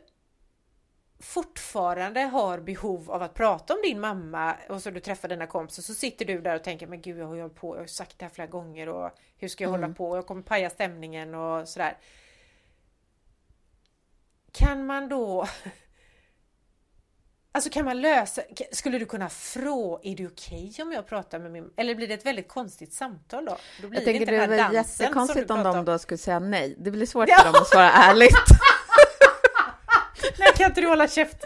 fortfarande 1.19 2.21
har 2.21 2.59
behov 2.59 3.11
av 3.11 3.21
att 3.23 3.33
prata 3.33 3.73
om 3.73 3.79
din 3.83 3.99
mamma 3.99 4.55
och 4.69 4.81
så 4.81 4.89
du 4.89 4.99
träffar 4.99 5.27
dina 5.27 5.47
kompisar 5.47 5.83
så 5.83 5.93
sitter 5.93 6.25
du 6.25 6.41
där 6.41 6.55
och 6.55 6.63
tänker 6.63 6.87
men 6.87 7.01
gud 7.01 7.17
jag 7.17 7.25
har 7.25 7.35
ju 7.35 7.41
hållit 7.41 7.55
på, 7.55 7.75
jag 7.75 7.81
har 7.81 7.87
sagt 7.87 8.19
det 8.19 8.25
här 8.25 8.29
flera 8.29 8.47
gånger 8.47 8.89
och 8.89 9.11
hur 9.37 9.47
ska 9.47 9.63
jag 9.63 9.69
mm. 9.69 9.81
hålla 9.81 9.93
på, 9.93 10.17
jag 10.17 10.27
kommer 10.27 10.41
paja 10.41 10.69
stämningen 10.69 11.35
och 11.35 11.67
sådär. 11.67 11.97
Kan 14.57 14.85
man 14.85 15.09
då 15.09 15.47
Alltså 17.51 17.69
kan 17.69 17.85
man 17.85 18.01
lösa, 18.01 18.41
skulle 18.71 18.99
du 18.99 19.05
kunna 19.05 19.29
fråga, 19.29 19.99
är 20.03 20.15
det 20.15 20.27
okej 20.27 20.69
okay 20.71 20.83
om 20.83 20.91
jag 20.91 21.07
pratar 21.07 21.39
med 21.39 21.51
min, 21.51 21.69
eller 21.77 21.95
blir 21.95 22.07
det 22.07 22.13
ett 22.13 22.25
väldigt 22.25 22.47
konstigt 22.47 22.93
samtal 22.93 23.45
då? 23.45 23.57
då 23.81 23.87
blir 23.87 23.99
jag 23.99 24.05
tänker 24.05 24.25
det, 24.25 24.47
det 24.47 24.59
är 24.59 24.73
jättekonstigt 24.73 25.51
om 25.51 25.63
de 25.63 25.85
då 25.85 25.99
skulle 25.99 26.17
säga 26.17 26.39
nej. 26.39 26.75
Det 26.79 26.91
blir 26.91 27.05
svårt 27.05 27.29
för 27.29 27.45
dem 27.45 27.55
att 27.61 27.67
svara 27.67 27.91
ärligt. 27.91 28.35
nej, 30.39 30.51
kan 30.55 30.65
inte 30.65 30.81
du 30.81 30.87
hålla 30.87 31.07
käft? 31.07 31.45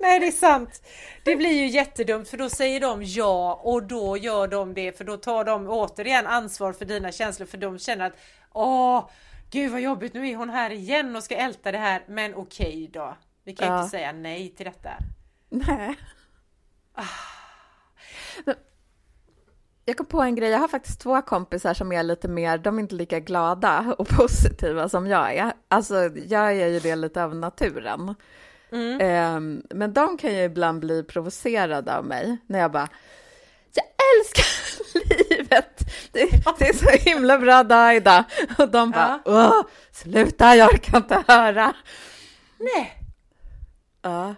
Nej, 0.00 0.20
det 0.20 0.26
är 0.26 0.32
sant. 0.32 0.82
Det 1.24 1.36
blir 1.36 1.52
ju 1.52 1.66
jättedumt 1.66 2.28
för 2.28 2.36
då 2.36 2.48
säger 2.50 2.80
de 2.80 3.02
ja 3.02 3.60
och 3.62 3.82
då 3.82 4.16
gör 4.16 4.48
de 4.48 4.74
det 4.74 4.98
för 4.98 5.04
då 5.04 5.16
tar 5.16 5.44
de 5.44 5.68
återigen 5.68 6.26
ansvar 6.26 6.72
för 6.72 6.84
dina 6.84 7.12
känslor 7.12 7.46
för 7.46 7.58
de 7.58 7.78
känner 7.78 8.06
att 8.06 8.16
åh 8.52 9.10
Gud 9.50 9.72
vad 9.72 9.80
jobbigt, 9.80 10.14
nu 10.14 10.28
är 10.28 10.36
hon 10.36 10.50
här 10.50 10.70
igen 10.70 11.16
och 11.16 11.22
ska 11.22 11.36
älta 11.36 11.72
det 11.72 11.78
här. 11.78 12.04
Men 12.08 12.34
okej 12.34 12.90
då. 12.92 13.16
Vi 13.44 13.54
kan 13.54 13.68
ja. 13.68 13.78
inte 13.78 13.90
säga 13.90 14.12
nej 14.12 14.54
till 14.56 14.66
detta. 14.66 14.90
Nej. 15.48 15.96
Ah. 16.92 17.04
Jag 19.84 19.96
kom 19.96 20.06
på 20.06 20.22
en 20.22 20.34
grej, 20.34 20.50
jag 20.50 20.58
har 20.58 20.68
faktiskt 20.68 21.00
två 21.00 21.22
kompisar 21.22 21.74
som 21.74 21.92
är 21.92 22.02
lite 22.02 22.28
mer, 22.28 22.58
de 22.58 22.76
är 22.76 22.80
inte 22.80 22.94
lika 22.94 23.20
glada 23.20 23.94
och 23.98 24.08
positiva 24.16 24.88
som 24.88 25.06
jag 25.06 25.34
är. 25.34 25.52
Alltså 25.68 25.94
jag 26.14 26.52
är 26.52 26.66
ju 26.66 26.80
det 26.80 26.96
lite 26.96 27.24
av 27.24 27.36
naturen. 27.36 28.14
Mm. 28.72 29.36
Um, 29.36 29.62
men 29.70 29.92
de 29.92 30.18
kan 30.18 30.34
ju 30.34 30.42
ibland 30.42 30.80
bli 30.80 31.02
provocerade 31.02 31.96
av 31.96 32.04
mig 32.04 32.36
när 32.46 32.58
jag 32.58 32.72
bara, 32.72 32.88
jag 33.74 33.84
älskar 33.84 34.44
livet. 35.38 35.78
Det, 36.12 36.30
det, 36.58 36.68
är 36.68 36.72
så 36.72 37.10
himla 37.10 37.38
bra 37.38 37.62
dag 37.62 37.96
idag. 37.96 38.24
Och 38.58 38.68
de 38.68 38.90
bara, 38.90 39.20
ja. 39.24 39.32
Åh, 39.32 39.62
sluta, 39.92 40.56
jag 40.56 40.74
orkar 40.74 40.96
inte 40.96 41.24
höra. 41.28 41.74
Nej. 42.58 43.02
Ja. 44.02 44.34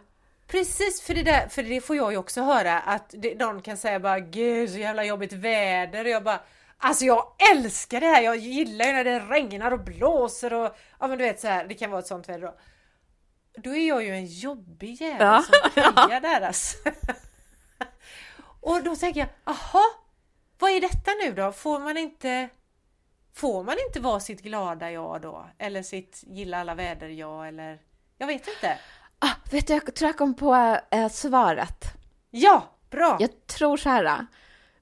Precis, 0.46 1.02
för 1.02 1.14
det, 1.14 1.22
där, 1.22 1.48
för 1.48 1.62
det 1.62 1.80
får 1.80 1.96
jag 1.96 2.12
ju 2.12 2.18
också 2.18 2.42
höra 2.42 2.80
att 2.80 3.14
det, 3.18 3.34
någon 3.34 3.62
kan 3.62 3.76
säga 3.76 4.00
bara 4.00 4.20
gud 4.20 4.70
så 4.70 4.78
jävla 4.78 5.04
jobbigt 5.04 5.32
väder 5.32 6.04
och 6.04 6.10
jag 6.10 6.24
bara 6.24 6.40
Alltså 6.82 7.04
jag 7.04 7.24
älskar 7.52 8.00
det 8.00 8.06
här, 8.06 8.22
jag 8.22 8.36
gillar 8.36 8.86
ju 8.86 8.92
när 8.92 9.04
det 9.04 9.18
regnar 9.18 9.70
och 9.70 9.80
blåser 9.80 10.52
och 10.52 10.76
ja 11.00 11.06
men 11.06 11.18
du 11.18 11.24
vet 11.24 11.40
så 11.40 11.48
här, 11.48 11.64
det 11.64 11.74
kan 11.74 11.90
vara 11.90 12.00
ett 12.00 12.06
sånt 12.06 12.28
väder 12.28 12.46
då. 12.46 12.54
Då 13.56 13.74
är 13.74 13.88
jag 13.88 14.04
ju 14.04 14.14
en 14.14 14.26
jobbig 14.26 15.00
jävel 15.00 15.26
ja. 15.26 15.42
som 15.42 15.82
hejar 15.96 16.20
där 16.20 16.40
alltså. 16.40 16.76
och 18.60 18.82
då 18.82 18.96
tänker 18.96 19.20
jag, 19.20 19.28
aha, 19.44 19.82
vad 20.58 20.70
är 20.70 20.80
detta 20.80 21.10
nu 21.24 21.32
då? 21.32 21.52
Får 21.52 21.78
man 21.78 21.96
inte 21.96 22.48
Får 23.34 23.64
man 23.64 23.76
inte 23.86 24.00
vara 24.00 24.20
sitt 24.20 24.42
glada 24.42 24.90
jag 24.90 25.20
då? 25.20 25.46
Eller 25.58 25.82
sitt 25.82 26.24
gilla 26.26 26.60
alla 26.60 26.74
väder 26.74 27.08
jag 27.08 27.48
eller 27.48 27.78
Jag 28.18 28.26
vet 28.26 28.48
inte. 28.48 28.78
Ah, 29.18 29.34
vet 29.50 29.66
du, 29.66 29.72
jag 29.72 29.94
tror 29.94 30.08
jag 30.08 30.18
kom 30.18 30.34
på 30.34 30.78
äh, 30.90 31.08
svaret. 31.08 31.84
Ja, 32.30 32.70
bra! 32.90 33.16
Jag 33.20 33.46
tror 33.46 33.76
så 33.76 33.88
här. 33.88 34.26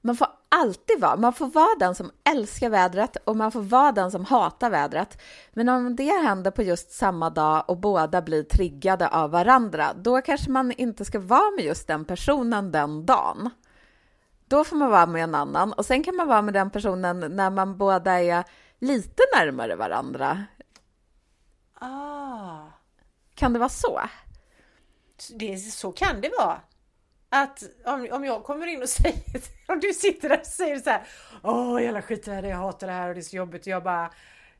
Man 0.01 0.15
får 0.15 0.27
alltid 0.49 0.99
vara, 0.99 1.15
man 1.15 1.33
får 1.33 1.47
vara 1.47 1.75
den 1.79 1.95
som 1.95 2.11
älskar 2.29 2.69
vädret 2.69 3.15
och 3.15 3.35
man 3.35 3.51
får 3.51 3.61
vara 3.61 3.91
den 3.91 4.11
som 4.11 4.25
hatar 4.25 4.69
vädret. 4.69 5.21
Men 5.53 5.69
om 5.69 5.95
det 5.95 6.21
händer 6.23 6.51
på 6.51 6.63
just 6.63 6.91
samma 6.91 7.29
dag 7.29 7.63
och 7.67 7.77
båda 7.77 8.21
blir 8.21 8.43
triggade 8.43 9.07
av 9.07 9.31
varandra, 9.31 9.93
då 9.93 10.21
kanske 10.21 10.51
man 10.51 10.71
inte 10.71 11.05
ska 11.05 11.19
vara 11.19 11.51
med 11.51 11.65
just 11.65 11.87
den 11.87 12.05
personen 12.05 12.71
den 12.71 13.05
dagen. 13.05 13.49
Då 14.45 14.63
får 14.63 14.75
man 14.75 14.91
vara 14.91 15.05
med 15.05 15.23
en 15.23 15.35
annan 15.35 15.73
och 15.73 15.85
sen 15.85 16.03
kan 16.03 16.15
man 16.15 16.27
vara 16.27 16.41
med 16.41 16.53
den 16.53 16.69
personen 16.69 17.19
när 17.19 17.49
man 17.49 17.77
båda 17.77 18.21
är 18.21 18.43
lite 18.79 19.23
närmare 19.35 19.75
varandra. 19.75 20.45
Ah. 21.73 22.59
Kan 23.35 23.53
det 23.53 23.59
vara 23.59 23.69
så? 23.69 24.01
Det, 25.29 25.57
så 25.57 25.91
kan 25.91 26.21
det 26.21 26.31
vara. 26.37 26.61
Att 27.31 27.63
om, 27.85 28.07
om 28.11 28.25
jag 28.25 28.43
kommer 28.43 28.67
in 28.67 28.81
och 28.81 28.89
säger, 28.99 29.41
om 29.67 29.79
du 29.79 29.93
sitter 29.93 30.29
där 30.29 30.39
och 30.39 30.45
säger 30.45 30.79
så 30.79 30.89
här 30.89 31.01
Åh 31.43 31.83
jävla 31.83 32.01
skit 32.01 32.25
det 32.25 32.31
här, 32.31 32.43
jag 32.43 32.57
hatar 32.57 32.87
det 32.87 32.93
här 32.93 33.09
och 33.09 33.15
det 33.15 33.21
är 33.21 33.23
så 33.23 33.35
jobbigt 33.35 33.61
och 33.61 33.67
jag 33.67 33.83
bara 33.83 34.11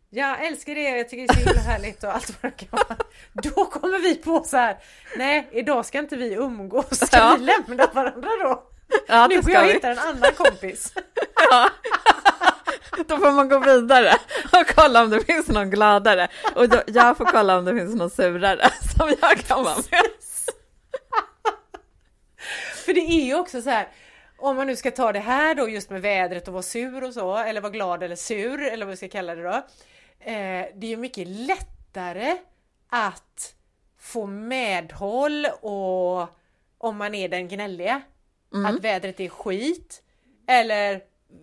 Jag 0.10 0.46
älskar 0.46 0.76
det, 0.76 0.82
jag 0.82 1.10
tycker 1.10 1.28
det 1.28 1.34
är 1.34 1.34
så 1.34 1.50
himla 1.50 1.62
härligt 1.62 2.04
och 2.04 2.16
allt 2.16 2.44
vad 2.44 2.52
det 2.52 2.66
kan 2.66 2.80
vara. 2.88 2.98
Då 3.34 3.66
kommer 3.66 4.00
vi 4.00 4.16
på 4.16 4.44
så 4.44 4.58
här 4.58 4.78
Nej, 5.18 5.50
idag 5.52 5.86
ska 5.86 6.00
inte 6.00 6.16
vi 6.16 6.34
umgås, 6.34 7.08
ska 7.08 7.18
ja. 7.18 7.36
vi 7.40 7.46
lämna 7.46 7.88
varandra 7.94 8.30
då? 8.44 8.64
Ja, 9.08 9.28
nu 9.28 9.44
får 9.44 9.52
jag 9.52 9.66
vi. 9.66 9.74
hitta 9.74 9.90
en 9.92 10.00
annan 10.00 10.32
kompis. 10.38 10.94
Ja. 11.52 11.70
Då 13.08 13.18
får 13.18 13.32
man 13.32 13.50
gå 13.50 13.60
vidare 13.60 14.14
och 14.52 14.76
kolla 14.76 15.04
om 15.04 15.10
det 15.10 15.26
finns 15.26 15.48
någon 15.48 15.70
gladare. 15.70 16.28
Och 16.56 16.70
då, 16.70 16.82
jag 16.88 17.18
får 17.18 17.26
kolla 17.26 17.58
om 17.58 17.66
det 17.66 17.76
finns 17.76 17.96
någon 17.96 18.10
surare 18.10 18.70
som 18.98 19.14
jag 19.22 19.38
kan 19.38 19.64
vara 19.64 19.76
med. 19.76 20.02
För 22.90 22.94
det 22.94 23.02
är 23.02 23.26
ju 23.26 23.36
också 23.36 23.62
så 23.62 23.70
här, 23.70 23.88
om 24.38 24.56
man 24.56 24.68
nu 24.68 24.76
ska 24.76 24.92
ta 24.92 25.12
det 25.12 25.20
här 25.20 25.56
då 25.56 25.70
just 25.70 25.90
med 25.90 26.02
vädret 26.02 26.48
och 26.48 26.54
vara 26.54 26.64
sur 26.64 27.04
och 27.04 27.14
så, 27.14 27.38
eller 27.38 27.62
vara 27.62 27.72
glad 27.72 28.04
eller 28.04 28.16
sur, 28.16 28.62
eller 28.62 28.86
vad 28.86 28.92
vi 28.92 28.98
ska 28.98 29.10
kalla 29.10 29.36
det 29.36 29.44
då. 29.44 29.56
Eh, 30.20 30.66
det 30.76 30.88
är 30.88 30.90
ju 30.90 30.98
mycket 30.98 31.28
lättare 31.28 32.38
att 32.90 33.56
få 34.00 34.26
medhåll 34.26 35.48
och 35.62 36.28
om 36.78 36.98
man 36.98 37.16
är 37.16 37.30
den 37.30 37.48
gnälliga 37.48 38.02
mm. 38.54 38.66
att 38.66 38.84
vädret 38.84 39.20
är 39.20 39.30
skit 39.30 40.04
eller 40.48 41.02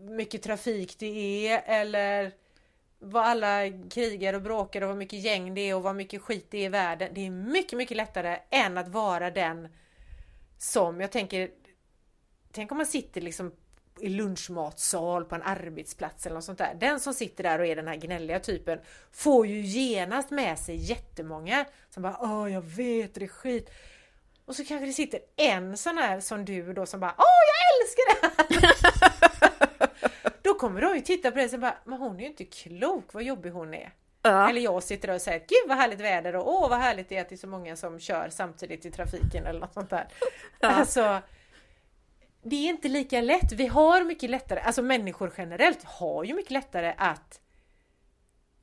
mycket 0.08 0.42
trafik 0.42 0.98
det 0.98 1.48
är 1.48 1.62
eller 1.66 2.32
vad 2.98 3.24
alla 3.24 3.60
krigar 3.90 4.34
och 4.34 4.42
bråkar 4.42 4.82
och 4.82 4.88
vad 4.88 4.96
mycket 4.96 5.18
gäng 5.18 5.54
det 5.54 5.60
är 5.60 5.74
och 5.74 5.82
vad 5.82 5.96
mycket 5.96 6.22
skit 6.22 6.46
det 6.50 6.58
är 6.58 6.64
i 6.64 6.68
världen. 6.68 7.10
Det 7.14 7.26
är 7.26 7.30
mycket, 7.30 7.78
mycket 7.78 7.96
lättare 7.96 8.38
än 8.50 8.78
att 8.78 8.88
vara 8.88 9.30
den 9.30 9.68
som, 10.58 11.00
jag 11.00 11.12
tänker, 11.12 11.50
tänk 12.52 12.72
om 12.72 12.78
man 12.78 12.86
sitter 12.86 13.20
liksom 13.20 13.52
i 14.00 14.08
lunchmatsal 14.08 15.24
på 15.24 15.34
en 15.34 15.42
arbetsplats 15.42 16.26
eller 16.26 16.34
något 16.34 16.44
sånt 16.44 16.58
där. 16.58 16.76
Den 16.80 17.00
som 17.00 17.14
sitter 17.14 17.44
där 17.44 17.58
och 17.58 17.66
är 17.66 17.76
den 17.76 17.88
här 17.88 17.96
gnälliga 17.96 18.40
typen 18.40 18.78
får 19.12 19.46
ju 19.46 19.60
genast 19.60 20.30
med 20.30 20.58
sig 20.58 20.76
jättemånga 20.76 21.64
som 21.90 22.02
bara 22.02 22.16
Åh, 22.20 22.52
jag 22.52 22.62
vet, 22.62 23.14
det 23.14 23.24
är 23.24 23.28
skit. 23.28 23.70
Och 24.44 24.56
så 24.56 24.64
kanske 24.64 24.86
det 24.86 24.92
sitter 24.92 25.20
en 25.36 25.76
sån 25.76 25.98
här 25.98 26.20
som 26.20 26.44
du 26.44 26.72
då 26.72 26.86
som 26.86 27.00
bara 27.00 27.14
Åh 27.18 27.24
jag 27.52 27.80
älskar 27.80 28.04
det 28.10 28.54
här! 28.60 30.32
då 30.42 30.54
kommer 30.54 30.80
de 30.80 30.94
ju 30.94 31.00
titta 31.00 31.30
på 31.30 31.38
det 31.38 31.52
och 31.52 31.60
bara 31.60 31.78
Men 31.84 31.98
hon 31.98 32.16
är 32.16 32.20
ju 32.20 32.26
inte 32.26 32.44
klok 32.44 33.14
vad 33.14 33.22
jobbig 33.22 33.50
hon 33.50 33.74
är. 33.74 33.92
Ja. 34.26 34.50
Eller 34.50 34.60
jag 34.60 34.82
sitter 34.82 35.10
och 35.10 35.20
säger 35.20 35.38
Gud 35.38 35.68
vad 35.68 35.76
härligt 35.76 36.00
väder 36.00 36.36
och 36.36 36.48
åh 36.48 36.70
vad 36.70 36.78
härligt 36.78 37.08
det 37.08 37.16
är 37.16 37.20
att 37.20 37.28
det 37.28 37.34
är 37.34 37.36
så 37.36 37.46
många 37.46 37.76
som 37.76 38.00
kör 38.00 38.28
samtidigt 38.30 38.86
i 38.86 38.90
trafiken 38.90 39.46
eller 39.46 39.60
något 39.60 39.74
sånt 39.74 39.90
där. 39.90 40.08
Ja. 40.60 40.68
Alltså 40.68 41.22
Det 42.42 42.56
är 42.56 42.68
inte 42.68 42.88
lika 42.88 43.20
lätt. 43.20 43.52
Vi 43.52 43.66
har 43.66 44.04
mycket 44.04 44.30
lättare, 44.30 44.60
alltså 44.60 44.82
människor 44.82 45.32
generellt 45.36 45.84
har 45.84 46.24
ju 46.24 46.34
mycket 46.34 46.50
lättare 46.50 46.94
att 46.98 47.40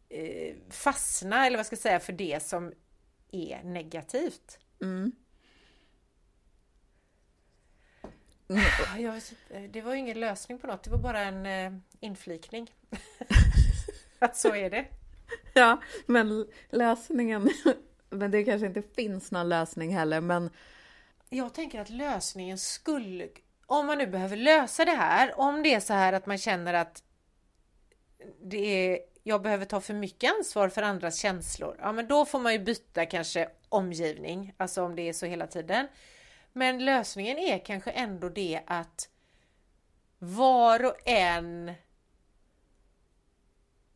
eh, 0.09 0.55
fastna 0.69 1.45
eller 1.45 1.57
vad 1.57 1.65
ska 1.65 1.73
jag 1.73 1.81
säga 1.81 1.99
för 1.99 2.13
det 2.13 2.43
som 2.43 2.73
är 3.31 3.63
negativt. 3.63 4.59
Mm. 4.81 5.11
Mm. 8.49 8.61
Jag, 8.97 9.21
det 9.69 9.81
var 9.81 9.93
ju 9.93 9.99
ingen 9.99 10.19
lösning 10.19 10.59
på 10.59 10.67
något, 10.67 10.83
det 10.83 10.89
var 10.89 10.97
bara 10.97 11.21
en 11.21 11.45
eh, 11.45 11.79
inflikning. 11.99 12.71
att 14.19 14.37
så 14.37 14.55
är 14.55 14.69
det. 14.69 14.85
Ja, 15.53 15.81
men 16.05 16.47
lösningen, 16.69 17.49
men 18.09 18.31
det 18.31 18.43
kanske 18.43 18.67
inte 18.67 18.81
finns 18.81 19.31
någon 19.31 19.49
lösning 19.49 19.95
heller, 19.95 20.21
men 20.21 20.49
Jag 21.29 21.53
tänker 21.53 21.81
att 21.81 21.89
lösningen 21.89 22.57
skulle, 22.57 23.27
om 23.65 23.85
man 23.85 23.97
nu 23.97 24.07
behöver 24.07 24.37
lösa 24.37 24.85
det 24.85 24.91
här, 24.91 25.39
om 25.39 25.63
det 25.63 25.73
är 25.73 25.79
så 25.79 25.93
här 25.93 26.13
att 26.13 26.25
man 26.25 26.37
känner 26.37 26.73
att 26.73 27.03
det 28.41 28.91
är, 28.91 28.99
jag 29.23 29.41
behöver 29.41 29.65
ta 29.65 29.81
för 29.81 29.93
mycket 29.93 30.31
ansvar 30.31 30.69
för 30.69 30.81
andras 30.81 31.19
känslor, 31.19 31.77
ja 31.79 31.91
men 31.91 32.07
då 32.07 32.25
får 32.25 32.39
man 32.39 32.53
ju 32.53 32.59
byta 32.59 33.05
kanske 33.05 33.49
omgivning, 33.69 34.53
alltså 34.57 34.83
om 34.83 34.95
det 34.95 35.09
är 35.09 35.13
så 35.13 35.25
hela 35.25 35.47
tiden. 35.47 35.87
Men 36.53 36.85
lösningen 36.85 37.37
är 37.37 37.65
kanske 37.65 37.91
ändå 37.91 38.29
det 38.29 38.61
att 38.67 39.09
var 40.19 40.85
och 40.85 41.07
en 41.07 41.71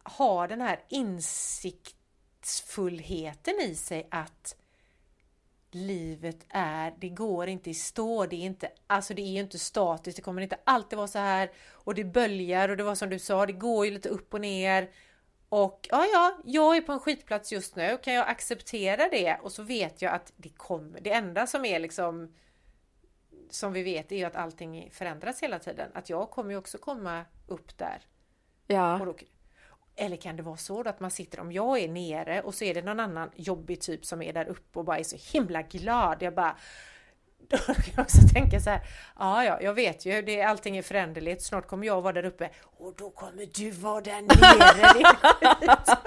har 0.10 0.48
den 0.48 0.62
här 0.62 0.84
insiktsfullheten 0.88 3.54
i 3.62 3.76
sig 3.76 4.08
att 4.12 4.56
livet 5.72 6.46
är, 6.50 6.94
det 7.00 7.10
går 7.10 7.48
inte 7.48 7.70
i 7.70 7.74
stå, 7.74 8.26
det 8.26 8.36
är 8.36 8.46
inte, 8.46 8.72
alltså 8.88 9.14
det 9.14 9.22
är 9.22 9.40
inte 9.40 9.60
statiskt, 9.60 10.16
det 10.16 10.22
kommer 10.22 10.42
inte 10.42 10.60
alltid 10.64 10.98
vara 10.98 11.08
så 11.08 11.20
här. 11.20 11.52
Och 11.72 11.96
det 11.96 12.04
böljar 12.04 12.70
och 12.70 12.78
det 12.78 12.84
var 12.84 12.96
som 12.96 13.10
du 13.10 13.20
sa, 13.20 13.46
det 13.46 13.54
går 13.54 13.86
ju 13.86 13.92
lite 13.92 14.10
upp 14.10 14.34
och 14.34 14.42
ner. 14.42 14.90
Och 15.50 15.88
ja, 15.92 16.06
ja, 16.14 16.38
jag 16.46 16.78
är 16.78 16.82
på 16.82 16.92
en 16.92 17.00
skitplats 17.00 17.52
just 17.52 17.76
nu, 17.76 17.98
kan 18.04 18.14
jag 18.14 18.30
acceptera 18.30 19.10
det? 19.10 19.38
Och 19.42 19.52
så 19.52 19.64
vet 19.64 20.02
jag 20.02 20.14
att 20.14 20.34
det 20.38 20.50
kommer, 20.50 21.02
det 21.02 21.12
enda 21.12 21.48
som 21.48 21.66
är 21.66 21.80
liksom 21.80 22.34
som 23.50 23.74
vi 23.74 23.84
vet 23.84 24.12
är 24.12 24.16
ju 24.16 24.24
att 24.24 24.36
allting 24.36 24.90
förändras 24.92 25.44
hela 25.44 25.60
tiden, 25.60 25.92
att 25.94 26.10
jag 26.10 26.32
kommer 26.32 26.52
ju 26.52 26.58
också 26.58 26.78
komma 26.78 27.26
upp 27.48 27.78
där. 27.78 28.02
ja. 28.68 29.00
Och 29.00 29.06
då, 29.06 29.16
eller 29.98 30.18
kan 30.18 30.36
det 30.36 30.44
vara 30.44 30.58
så 30.58 30.84
då 30.84 30.90
att 30.90 31.00
man 31.00 31.12
sitter, 31.12 31.40
om 31.40 31.52
jag 31.52 31.80
är 31.80 31.88
nere 31.88 32.42
och 32.42 32.56
så 32.56 32.64
är 32.64 32.74
det 32.74 32.82
någon 32.82 33.00
annan 33.00 33.30
jobbig 33.36 33.82
typ 33.82 34.06
som 34.06 34.22
är 34.22 34.34
där 34.34 34.46
uppe 34.46 34.80
och 34.80 34.86
bara 34.86 34.98
är 34.98 35.04
så 35.04 35.18
himla 35.38 35.62
glad. 35.62 36.18
Jag 36.22 36.34
bara 36.34 36.56
då 37.50 37.58
kan 37.58 37.76
jag 37.96 38.04
också 38.04 38.18
tänka 38.34 38.60
så 38.60 38.70
här, 38.70 38.82
ja 39.20 39.44
ja, 39.44 39.62
jag 39.62 39.74
vet 39.74 40.06
ju, 40.06 40.22
det, 40.22 40.42
allting 40.42 40.78
är 40.78 40.82
föränderligt, 40.82 41.44
snart 41.44 41.68
kommer 41.68 41.88
jag 41.88 42.02
vara 42.02 42.14
där 42.14 42.26
uppe 42.26 42.50
och 42.78 42.94
då 42.98 43.10
kommer 43.10 43.46
du 43.54 43.72
vara 43.72 44.02
där 44.02 44.22
nere. 44.22 44.94
din 44.94 45.06
skit." 45.60 45.98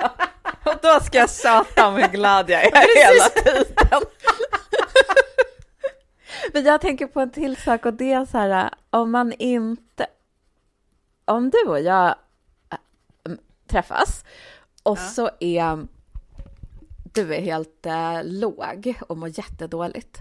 Och 0.64 0.78
då 0.82 1.00
ska 1.00 1.18
jag 1.18 1.30
om 1.86 1.94
hur 1.94 2.08
glad 2.08 2.50
jag 2.50 2.64
är 2.64 2.70
hela 2.70 3.28
tiden. 3.28 4.02
Men 6.52 6.64
jag 6.64 6.80
tänker 6.80 7.06
på 7.06 7.20
en 7.20 7.30
till 7.30 7.56
sak 7.56 7.86
och 7.86 7.94
det 7.94 8.12
är 8.12 8.24
så 8.24 8.38
här, 8.38 8.70
om 8.90 9.10
man 9.10 9.32
inte... 9.32 10.06
Om 11.24 11.50
du 11.50 11.62
och 11.68 11.80
jag 11.80 12.14
träffas 13.70 14.24
och 14.82 14.98
Ja. 14.98 15.08
så 15.08 15.30
är 15.40 15.86
du 17.12 17.34
är 17.34 17.40
helt 17.40 17.86
äh, 17.86 18.24
låg 18.24 18.94
och 19.08 19.18
mår 19.18 19.38
jättedåligt. 19.38 20.18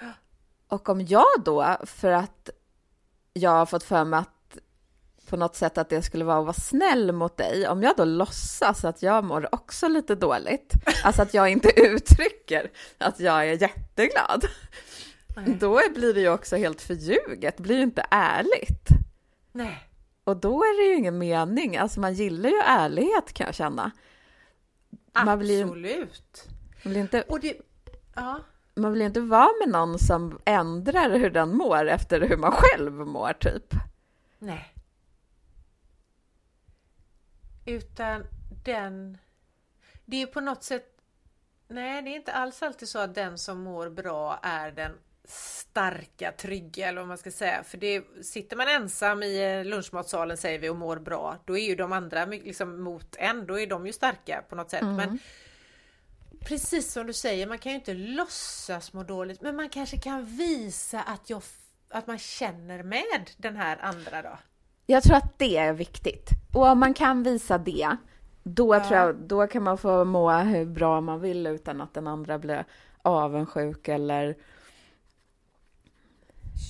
Och 0.68 0.88
om 0.88 1.00
jag 1.00 1.26
då, 1.44 1.76
för 1.84 2.10
att 2.10 2.50
jag 3.32 3.50
har 3.50 3.66
fått 3.66 3.82
för 3.84 4.04
mig 4.04 4.18
att 4.20 4.58
på 5.28 5.36
något 5.36 5.56
sätt 5.56 5.78
att 5.78 5.88
det 5.88 6.02
skulle 6.02 6.24
vara 6.24 6.38
att 6.38 6.44
vara 6.44 6.52
snäll 6.52 7.12
mot 7.12 7.36
dig, 7.36 7.68
om 7.68 7.82
jag 7.82 7.96
då 7.96 8.04
låtsas 8.04 8.84
att 8.84 9.02
jag 9.02 9.24
mår 9.24 9.54
också 9.54 9.88
lite 9.88 10.14
dåligt, 10.14 10.72
alltså 11.04 11.22
att 11.22 11.34
jag 11.34 11.48
inte 11.50 11.80
uttrycker 11.80 12.70
att 12.98 13.20
jag 13.20 13.48
är 13.48 13.62
jätteglad, 13.62 14.44
då 15.60 15.80
blir 15.94 16.14
det 16.14 16.20
ju 16.20 16.30
också 16.30 16.56
helt 16.56 16.82
förljuget, 16.82 17.56
det 17.56 17.62
blir 17.62 17.76
ju 17.76 17.82
inte 17.82 18.06
ärligt. 18.10 18.88
Nej, 19.52 19.89
Och 20.24 20.36
då 20.36 20.60
är 20.62 20.82
det 20.82 20.90
ju 20.92 20.98
ingen 20.98 21.18
mening, 21.18 21.76
alltså 21.76 22.00
man 22.00 22.14
gillar 22.14 22.50
ju 22.50 22.56
ärlighet 22.66 23.32
kan 23.32 23.46
jag 23.46 23.54
känna. 23.54 23.90
Man 25.24 25.38
blir- 25.38 25.62
absolut. 25.64 26.48
Man 26.84 26.92
vill 26.92 27.00
inte, 27.02 27.22
Och 27.22 27.40
det, 27.40 27.56
ja, 28.14 28.40
man 28.74 28.92
vill 28.92 29.00
ju 29.00 29.06
inte 29.06 29.20
vara 29.20 29.50
med 29.60 29.68
någon 29.68 29.98
som 29.98 30.38
ändrar 30.44 31.10
hur 31.10 31.30
den 31.30 31.56
mår 31.56 31.86
efter 31.88 32.20
hur 32.20 32.36
man 32.36 32.52
själv 32.52 32.92
mår 32.92 33.32
typ. 33.32 33.74
nej. 34.38 34.74
Utan 37.66 38.24
den, 38.64 39.18
det 40.04 40.22
är 40.22 40.26
på 40.26 40.40
något 40.40 40.62
sätt, 40.64 41.00
nej 41.68 42.02
det 42.02 42.10
är 42.10 42.16
inte 42.16 42.32
alls 42.32 42.62
alltid 42.62 42.88
så 42.88 42.98
att 42.98 43.14
den 43.14 43.38
som 43.38 43.60
mår 43.60 43.88
bra 43.90 44.38
är 44.42 44.70
den 44.72 44.92
starka, 45.30 46.32
trygga 46.32 46.88
eller 46.88 47.00
vad 47.00 47.08
man 47.08 47.18
ska 47.18 47.30
säga. 47.30 47.62
För 47.64 47.78
det, 47.78 48.02
sitter 48.22 48.56
man 48.56 48.68
ensam 48.68 49.22
i 49.22 49.58
eh, 49.58 49.64
lunchmatsalen 49.64 50.36
säger 50.36 50.58
vi 50.58 50.68
och 50.68 50.76
mår 50.76 50.96
bra, 50.96 51.36
då 51.44 51.58
är 51.58 51.68
ju 51.68 51.74
de 51.74 51.92
andra 51.92 52.24
liksom 52.24 52.82
mot 52.82 53.16
en, 53.18 53.46
då 53.46 53.60
är 53.60 53.66
de 53.66 53.86
ju 53.86 53.92
starka 53.92 54.44
på 54.48 54.56
något 54.56 54.70
sätt. 54.70 54.82
Men 54.82 55.18
precis 56.40 56.92
som 56.92 57.06
du 57.06 57.12
säger, 57.12 57.46
man 57.46 57.58
kan 57.58 57.72
ju 57.72 57.78
inte 57.78 57.94
låtsas 57.94 58.92
må 58.92 59.02
dåligt, 59.02 59.40
men 59.40 59.56
man 59.56 59.68
kanske 59.68 59.96
kan 59.96 60.24
visa 60.24 61.00
att, 61.02 61.30
jag, 61.30 61.42
att 61.90 62.06
man 62.06 62.18
känner 62.18 62.82
med 62.82 63.30
den 63.36 63.56
här 63.56 63.78
andra 63.80 64.22
då. 64.22 64.38
Jag 64.86 65.02
tror 65.02 65.16
att 65.16 65.38
det 65.38 65.56
är 65.56 65.72
viktigt. 65.72 66.28
Och 66.54 66.66
om 66.66 66.78
man 66.78 66.94
kan 66.94 67.22
visa 67.22 67.58
det, 67.58 67.96
då, 68.42 68.74
Ja. 68.74 68.84
tror 68.84 68.98
jag, 69.00 69.16
då 69.16 69.46
kan 69.46 69.62
man 69.62 69.78
få 69.78 70.04
må 70.04 70.30
hur 70.30 70.66
bra 70.66 71.00
man 71.00 71.20
vill 71.20 71.46
utan 71.46 71.80
att 71.80 71.94
den 71.94 72.06
andra 72.06 72.38
blir 72.38 72.64
avundsjuk 73.02 73.88
eller... 73.88 74.36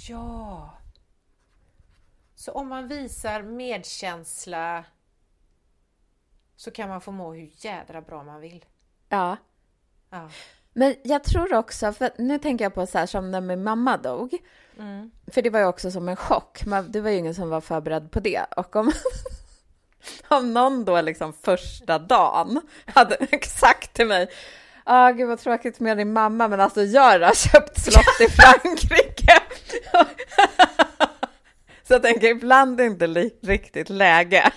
Ja. 0.09 0.71
Så 2.35 2.53
om 2.53 2.69
man 2.69 2.89
visar 2.89 3.43
medkänsla 3.43 4.85
så 6.57 6.71
kan 6.71 6.89
man 6.89 7.01
få 7.01 7.11
må 7.13 7.33
hur 7.33 7.51
jädra 7.55 8.01
bra 8.01 8.23
man 8.23 8.41
vill. 8.41 8.65
Ja. 9.09 9.37
Ja. 10.11 10.29
Men 10.73 10.95
jag 11.05 11.25
tror 11.25 11.55
också, 11.55 11.93
för 11.93 12.11
nu 12.19 12.39
tänker 12.39 12.65
jag 12.65 12.75
på 12.75 12.87
så 12.87 12.99
här 12.99 13.07
som 13.07 13.31
när 13.31 13.41
min 13.41 13.63
mamma 13.63 13.97
dog, 13.97 14.37
Mm. 14.79 15.11
för 15.27 15.43
det 15.43 15.51
var 15.51 15.61
ju 15.61 15.67
också 15.67 15.91
som 15.91 16.09
en 16.09 16.17
chock, 16.17 16.65
men 16.67 16.93
det 16.93 17.01
var 17.01 17.11
ju 17.11 17.17
ingen 17.17 17.35
som 17.35 17.51
var 17.51 17.61
förberedd 17.61 18.11
på 18.11 18.21
det. 18.21 18.45
Och 18.57 18.77
om, 18.77 18.93
om 20.29 20.53
någon 20.53 20.85
då 20.85 21.01
liksom 21.01 21.33
första 21.33 21.99
dagen 21.99 22.61
hade 22.87 23.15
exakt 23.31 23.93
till 23.95 24.07
mig, 24.07 24.31
Ja, 24.87 25.11
gud 25.11 25.29
vad 25.29 25.39
tråkigt 25.39 25.81
med 25.81 25.97
din 25.97 26.13
mamma, 26.13 26.49
men 26.49 26.61
alltså 26.61 26.83
jag 26.83 27.21
har 27.21 27.35
köpt 27.35 27.81
slott 27.81 28.21
i 28.21 28.29
Frankrike. 28.31 29.40
Så 31.83 31.95
jag 31.95 32.03
tänker, 32.03 32.29
ibland 32.29 32.81
är 32.81 32.85
det 32.85 32.91
inte 32.91 33.31
riktigt 33.47 33.89
läge. 33.89 34.53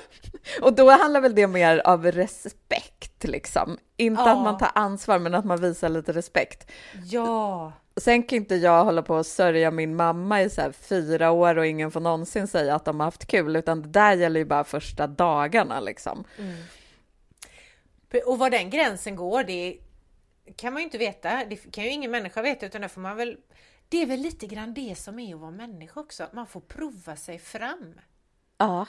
Och 0.60 0.72
då 0.72 0.90
handlar 0.90 1.20
väl 1.20 1.34
det 1.34 1.46
mer 1.46 1.82
av 1.84 2.12
respekt, 2.12 3.24
liksom. 3.24 3.78
Inte 3.96 4.22
Ja. 4.22 4.30
att 4.30 4.42
man 4.44 4.58
tar 4.58 4.70
ansvar, 4.74 5.18
men 5.18 5.34
att 5.34 5.44
man 5.44 5.60
visar 5.60 5.88
lite 5.88 6.12
respekt. 6.12 6.70
Ja. 7.04 7.72
Sen 7.96 8.22
kan 8.22 8.36
inte 8.36 8.54
jag 8.54 8.84
hålla 8.84 9.02
på 9.02 9.14
och 9.16 9.26
sörja 9.26 9.70
min 9.70 9.96
mamma 9.96 10.42
i 10.42 10.50
så 10.50 10.60
här 10.60 10.72
fyra 10.72 11.30
år 11.30 11.58
och 11.58 11.66
ingen 11.66 11.90
får 11.90 12.00
någonsin 12.00 12.46
säga 12.46 12.74
att 12.74 12.84
de 12.84 13.00
har 13.00 13.04
haft 13.04 13.26
kul, 13.26 13.56
utan 13.56 13.82
det 13.82 13.88
där 13.88 14.12
gäller 14.16 14.40
ju 14.40 14.46
bara 14.46 14.64
första 14.64 15.06
dagarna 15.06 15.80
liksom. 15.80 16.24
Och 18.26 18.38
var 18.38 18.50
den 18.50 18.70
gränsen 18.70 19.16
går, 19.16 19.44
det 19.44 19.78
kan 20.56 20.72
man 20.72 20.82
ju 20.82 20.84
inte 20.84 20.98
veta. 20.98 21.44
Det 21.44 21.56
kan 21.56 21.84
ju 21.84 21.90
ingen 21.90 22.10
människa 22.10 22.42
veta 22.42 22.66
utan 22.66 22.80
det 22.80 22.88
får 22.88 23.00
man 23.00 23.16
väl... 23.16 23.36
Det 23.92 24.02
är 24.02 24.06
väl 24.06 24.20
lite 24.20 24.46
grann 24.46 24.74
det 24.74 24.98
som 24.98 25.18
är 25.18 25.34
att 25.34 25.40
vara 25.40 25.50
människa 25.50 26.00
också. 26.00 26.28
Man 26.32 26.46
får 26.46 26.60
prova 26.60 27.16
sig 27.16 27.38
fram. 27.38 28.00
Ja, 28.56 28.86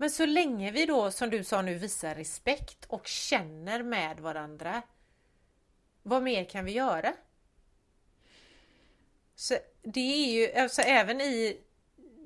Men 0.00 0.10
så 0.10 0.26
länge 0.26 0.70
vi 0.70 0.86
då, 0.86 1.10
som 1.10 1.30
du 1.30 1.44
sa 1.44 1.62
nu, 1.62 1.74
visar 1.74 2.14
respekt 2.14 2.84
och 2.88 3.06
känner 3.06 3.82
med 3.82 4.20
varandra. 4.20 4.82
Vad 6.02 6.22
mer 6.22 6.44
kan 6.44 6.64
vi 6.64 6.72
göra? 6.72 7.14
Så 9.34 9.56
det 9.82 10.00
är 10.00 10.32
ju, 10.32 10.60
alltså 10.60 10.82
även 10.82 11.20
i 11.20 11.60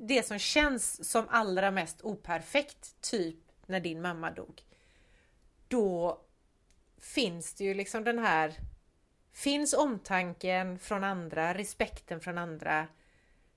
det 0.00 0.26
som 0.26 0.38
känns 0.38 1.10
som 1.10 1.26
allra 1.28 1.70
mest 1.70 2.02
operfekt, 2.02 3.00
typ 3.00 3.38
när 3.66 3.80
din 3.80 4.02
mamma 4.02 4.30
dog. 4.30 4.62
Då 5.68 6.20
finns 6.98 7.54
det 7.54 7.64
ju 7.64 7.74
liksom 7.74 8.04
den 8.04 8.18
här, 8.18 8.54
finns 9.35 9.73
omtanken 9.73 10.79
från 10.79 11.05
andra, 11.05 11.55
respekten 11.55 12.20
från 12.20 12.38
andra. 12.38 12.87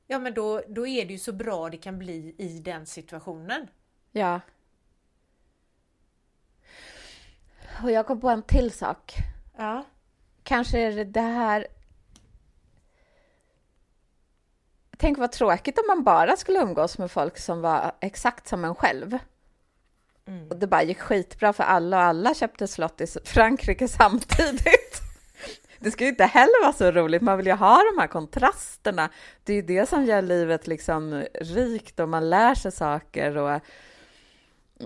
Ja 0.08 0.20
men 0.20 0.34
då, 0.34 0.62
då 0.68 0.88
är 0.88 1.06
det 1.06 1.14
ju 1.14 1.20
så 1.20 1.32
bra 1.32 1.70
det 1.70 1.78
kan 1.78 2.00
bli 2.00 2.36
i 2.38 2.60
den 2.60 2.86
situationen. 2.86 3.68
ja. 4.12 4.42
Och 7.84 7.92
jag 7.92 8.08
kom 8.08 8.22
på 8.22 8.30
en 8.30 8.44
till 8.44 8.72
sak. 8.72 9.16
Ja. 9.58 9.86
Kanske 10.44 10.80
är 10.80 10.92
det 10.92 11.04
det 11.04 11.22
här... 11.22 11.68
Tänk 14.98 15.18
vad 15.18 15.32
tråkigt 15.32 15.78
om 15.78 15.84
man 15.88 16.04
bara 16.04 16.38
skulle 16.38 16.60
umgås 16.60 16.98
med 16.98 17.12
folk 17.12 17.38
som 17.38 17.62
var 17.62 17.92
exakt 18.00 18.48
som 18.48 18.66
en 18.66 18.76
själv. 18.76 19.18
Mm. 20.26 20.48
Och 20.48 20.58
det 20.58 20.68
bara 20.68 20.84
gick 20.84 21.00
skitbra 21.00 21.54
för 21.54 21.64
alla 21.64 21.98
och 21.98 22.04
alla 22.04 22.34
köpte 22.34 22.68
slott 22.68 23.02
i 23.02 23.08
Frankrike 23.24 23.88
samtidigt. 23.88 25.07
Det 25.80 25.92
ska 25.92 26.04
ju 26.04 26.10
inte 26.10 26.26
heller 26.26 26.64
vara 26.64 26.74
så 26.74 26.92
roligt, 26.92 27.22
man 27.22 27.38
vill 27.38 27.48
ju 27.48 27.54
ha 27.54 27.84
de 27.94 28.02
här 28.02 28.08
kontrasterna. 28.08 29.10
Det 29.44 29.54
är 29.54 29.56
ju 29.56 29.62
det 29.62 29.90
som 29.90 30.06
gör 30.06 30.22
livet 30.22 30.68
liksom 30.68 31.26
rikt 31.34 32.00
och 32.00 32.10
man 32.10 32.30
lär 32.30 32.56
sig 32.56 32.72
saker 32.72 33.38
och 33.38 33.62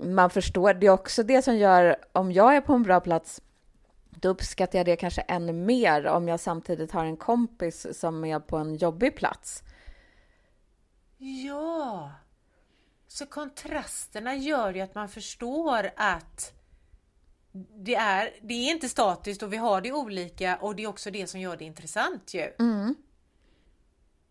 man 0.04 0.30
förstår. 0.30 0.74
Det 0.74 0.86
är 0.86 0.90
också 0.90 1.22
det 1.22 1.42
som 1.42 1.56
gör, 1.56 1.96
om 2.12 2.32
jag 2.32 2.56
är 2.56 2.60
på 2.60 2.72
en 2.72 2.82
bra 2.82 3.00
plats, 3.00 3.40
då 4.10 4.28
uppskattar 4.28 4.78
jag 4.78 4.86
det 4.86 4.96
kanske 4.96 5.20
ännu 5.20 5.52
mer 5.52 6.06
om 6.06 6.28
jag 6.28 6.40
samtidigt 6.40 6.92
har 6.92 7.04
en 7.04 7.16
kompis 7.16 7.86
som 7.98 8.24
är 8.24 8.40
på 8.40 8.56
en 8.56 8.76
jobbig 8.76 9.16
plats. 9.16 9.62
Ja! 11.18 12.10
Så 13.08 13.26
kontrasterna 13.26 14.34
gör 14.34 14.74
ju 14.74 14.80
att 14.80 14.94
man 14.94 15.08
förstår 15.08 15.90
att 15.96 16.52
det 17.84 17.94
är, 17.94 18.30
det 18.42 18.54
är 18.54 18.70
inte 18.70 18.88
statiskt 18.88 19.42
och 19.42 19.52
vi 19.52 19.56
har 19.56 19.80
det 19.80 19.92
olika 19.92 20.56
och 20.56 20.76
det 20.76 20.82
är 20.82 20.86
också 20.86 21.10
det 21.10 21.26
som 21.26 21.40
gör 21.40 21.56
det 21.56 21.64
intressant 21.64 22.34
ju. 22.34 22.52
Mm. 22.58 22.94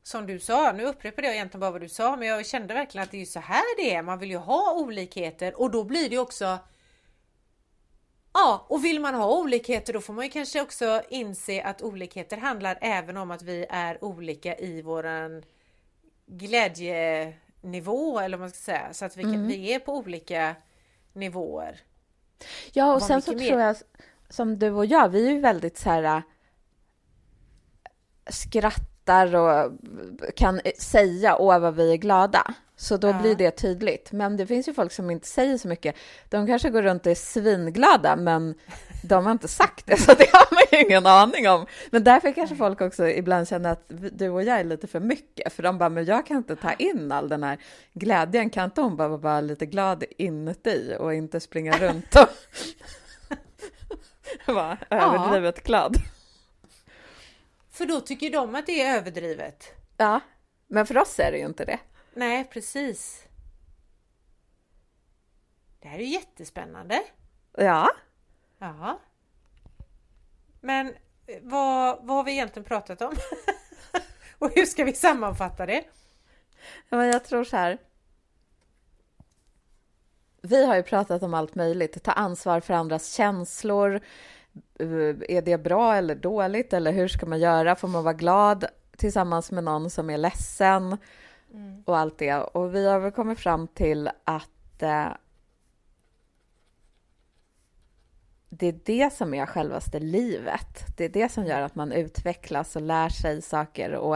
Som 0.03 0.27
du 0.27 0.39
sa, 0.39 0.71
nu 0.71 0.84
upprepar 0.86 1.23
jag 1.23 1.34
egentligen 1.34 1.60
bara 1.60 1.71
vad 1.71 1.81
du 1.81 1.89
sa, 1.89 2.15
men 2.15 2.27
jag 2.27 2.45
kände 2.45 2.73
verkligen 2.73 3.03
att 3.03 3.12
det 3.12 3.21
är 3.21 3.25
så 3.25 3.39
här 3.39 3.77
det 3.77 3.95
är. 3.95 4.01
Man 4.01 4.19
vill 4.19 4.29
ju 4.31 4.38
ha 4.38 4.73
olikheter 4.73 5.62
och 5.62 5.71
då 5.71 5.84
blir 5.84 6.10
det 6.10 6.17
också 6.17 6.60
Ja, 8.34 8.65
och 8.69 8.86
vill 8.86 8.99
man 8.99 9.15
ha 9.15 9.39
olikheter 9.39 9.93
då 9.93 10.01
får 10.01 10.13
man 10.13 10.25
ju 10.25 10.31
kanske 10.31 10.62
också 10.62 11.01
inse 11.10 11.63
att 11.63 11.81
olikheter 11.81 12.38
handlar 12.38 12.77
även 12.81 13.17
om 13.17 13.31
att 13.31 13.41
vi 13.41 13.65
är 13.69 14.03
olika 14.03 14.57
i 14.57 14.81
våran 14.81 15.43
glädjenivå 16.25 18.19
eller 18.19 18.38
vad 18.38 18.43
man 18.43 18.49
ska 18.49 18.60
säga. 18.60 18.93
Så 18.93 19.05
att 19.05 19.17
vi, 19.17 19.23
kan, 19.23 19.34
Mm. 19.34 19.47
vi 19.47 19.73
är 19.73 19.79
på 19.79 19.95
olika 19.95 20.55
nivåer. 21.13 21.79
Ja, 22.73 22.93
och 22.93 23.01
sen 23.01 23.21
så 23.21 23.32
mer? 23.34 23.47
tror 23.49 23.62
jag, 23.62 23.75
som 24.30 24.60
du 24.60 24.69
och 24.71 24.86
jag, 24.86 25.10
vi 25.10 25.27
är 25.27 25.32
ju 25.32 25.39
väldigt 25.39 25.77
så 25.77 25.89
här 25.89 26.04
äh, 26.04 26.21
skrattar 28.30 29.36
och 29.36 29.71
kan 30.36 30.62
säga 30.80 31.38
åh 31.38 31.60
vad 31.60 31.75
vi 31.75 31.91
är 31.91 31.97
glada. 31.97 32.54
Så 32.75 32.97
då 32.97 33.08
Ja. 33.08 33.21
blir 33.21 33.36
det 33.36 33.51
tydligt. 33.51 34.12
Men 34.12 34.38
det 34.38 34.47
finns 34.47 34.67
ju 34.67 34.73
folk 34.73 34.91
som 34.91 35.12
inte 35.12 35.27
säger 35.27 35.58
så 35.58 35.67
mycket. 35.67 35.95
De 36.30 36.47
kanske 36.47 36.69
går 36.69 36.82
runt 36.82 37.06
och 37.06 37.12
är 37.12 37.15
svinglada, 37.15 38.15
men 38.15 38.56
de 39.01 39.25
har 39.25 39.31
inte 39.31 39.47
sagt 39.47 39.85
det, 39.85 39.97
så 40.01 40.13
det 40.13 40.29
har 40.33 40.55
man 40.55 40.63
ju 40.71 40.85
ingen 40.85 41.05
aning 41.05 41.49
om. 41.49 41.65
Men 41.91 42.03
därför 42.03 42.31
kanske 42.31 42.55
folk 42.55 42.81
också 42.81 43.07
ibland 43.07 43.47
känner 43.47 43.71
att 43.71 43.83
du 44.11 44.29
och 44.29 44.43
jag 44.43 44.59
är 44.59 44.63
lite 44.63 44.87
för 44.87 44.99
mycket, 44.99 45.53
för 45.53 45.63
de 45.63 45.77
bara, 45.77 45.89
men 45.89 46.05
jag 46.05 46.25
kan 46.25 46.37
inte 46.37 46.55
ta 46.55 46.73
in 46.73 47.11
all 47.11 47.29
den 47.29 47.43
här 47.43 47.57
glädjen. 47.93 48.49
Kan 48.49 48.65
inte 48.65 48.81
hon 48.81 48.97
bara 48.97 49.07
vara 49.07 49.17
bara 49.19 49.41
lite 49.41 49.65
glad 49.65 50.03
inuti 50.17 50.95
och 50.99 51.13
inte 51.13 51.39
springa 51.39 51.77
runt 51.77 52.15
och 52.15 52.27
vara 54.53 54.77
överdrivet 54.89 55.63
glad? 55.63 55.97
För 57.71 57.85
då 57.85 57.99
tycker 57.99 58.29
de 58.29 58.55
att 58.55 58.65
det 58.65 58.81
är 58.81 58.97
överdrivet. 58.97 59.73
Ja, 59.97 60.19
men 60.67 60.85
för 60.85 60.97
oss 60.97 61.19
är 61.19 61.31
det 61.31 61.37
ju 61.37 61.45
inte 61.45 61.65
det. 61.65 61.79
Nej, 62.13 62.43
precis. 62.43 63.23
Det 65.79 65.87
här 65.87 65.99
är 65.99 66.03
ju 66.03 66.09
jättespännande. 66.09 67.01
Ja, 67.57 67.89
Ja. 68.62 69.00
Men 70.60 70.88
eh, 70.88 71.38
vad, 71.41 72.06
vad 72.06 72.17
har 72.17 72.24
vi 72.24 72.32
egentligen 72.32 72.63
pratat 72.63 73.02
om? 73.02 73.13
Och 74.39 74.52
hur 74.56 74.65
ska 74.65 74.84
vi 74.84 74.93
sammanfatta 74.93 75.65
det? 75.65 75.84
men 76.89 77.08
jag 77.08 77.26
tror 77.26 77.43
så 77.43 77.58
här. 77.58 77.78
Vi 80.41 80.65
har 80.65 80.76
ju 80.76 80.84
pratat 80.84 81.24
om 81.24 81.34
allt 81.34 81.56
möjligt. 81.56 82.04
Ta 82.04 82.12
ansvar 82.12 82.60
för 82.60 82.74
andras 82.74 83.13
känslor. 83.13 83.95
Eh, 84.80 84.88
Är 85.30 85.41
det 85.41 85.58
bra 85.58 85.95
eller 85.95 86.15
dåligt? 86.15 86.74
Eller 86.74 86.91
hur 86.91 87.08
ska 87.08 87.26
man 87.26 87.39
göra? 87.39 87.76
Får 87.76 87.88
man 87.88 88.04
vara 88.04 88.13
glad 88.13 88.65
tillsammans 88.97 89.52
med 89.52 89.63
någon 89.63 89.89
som 89.89 90.10
är 90.10 90.17
ledsen? 90.17 90.97
Och 91.86 91.97
allt 91.97 92.17
det. 92.17 92.36
Och 92.36 92.76
vi 92.76 92.88
har 92.88 93.00
väl 93.00 93.12
kommit 93.12 93.39
fram 93.39 93.67
till 93.67 94.10
att 94.24 94.82
eh, 94.82 95.08
det 98.53 98.67
är 98.67 98.79
det 98.85 99.13
som 99.13 99.33
är 99.33 99.45
självaste 99.45 99.99
livet. 99.99 100.85
Det 100.97 101.05
är 101.05 101.09
det 101.09 101.29
som 101.29 101.45
gör 101.45 101.61
att 101.61 101.75
man 101.75 101.91
utvecklas 101.91 102.75
och 102.75 102.81
lär 102.81 103.09
sig 103.09 103.41
saker. 103.41 103.91
Och 103.91 104.15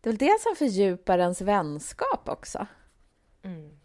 det 0.00 0.08
är 0.08 0.12
väl 0.12 0.16
det 0.16 0.40
som 0.40 0.56
fördjupar 0.56 1.18
ens 1.18 1.40
vänskap 1.40 2.28
också. 2.28 2.66
Mm. 3.42 3.78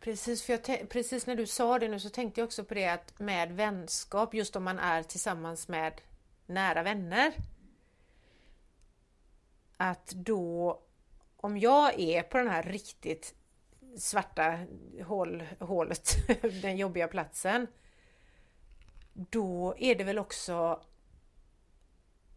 Precis, 0.00 0.42
för 0.42 0.52
jag 0.52 0.88
precis 0.88 1.26
när 1.26 1.36
du 1.36 1.46
sa 1.46 1.78
det 1.78 1.88
nu 1.88 2.00
så 2.00 2.08
tänkte 2.08 2.40
jag 2.40 2.46
också 2.46 2.64
på 2.64 2.74
det 2.74 2.88
att 2.88 3.18
med 3.18 3.52
vänskap, 3.52 4.34
just 4.34 4.56
om 4.56 4.64
man 4.64 4.78
är 4.78 5.02
tillsammans 5.02 5.68
med 5.68 6.00
nära 6.46 6.82
vänner. 6.82 7.32
Att 9.76 10.06
då, 10.06 10.80
om 11.36 11.58
jag 11.58 12.00
är 12.00 12.22
på 12.22 12.38
den 12.38 12.48
här 12.48 12.62
riktigt 12.62 13.34
svarta 13.98 14.58
hål, 15.04 15.42
hålet, 15.58 16.16
den 16.62 16.76
jobbiga 16.76 17.08
platsen. 17.08 17.66
Då 19.12 19.74
är 19.78 19.94
det 19.94 20.04
väl 20.04 20.18
också 20.18 20.82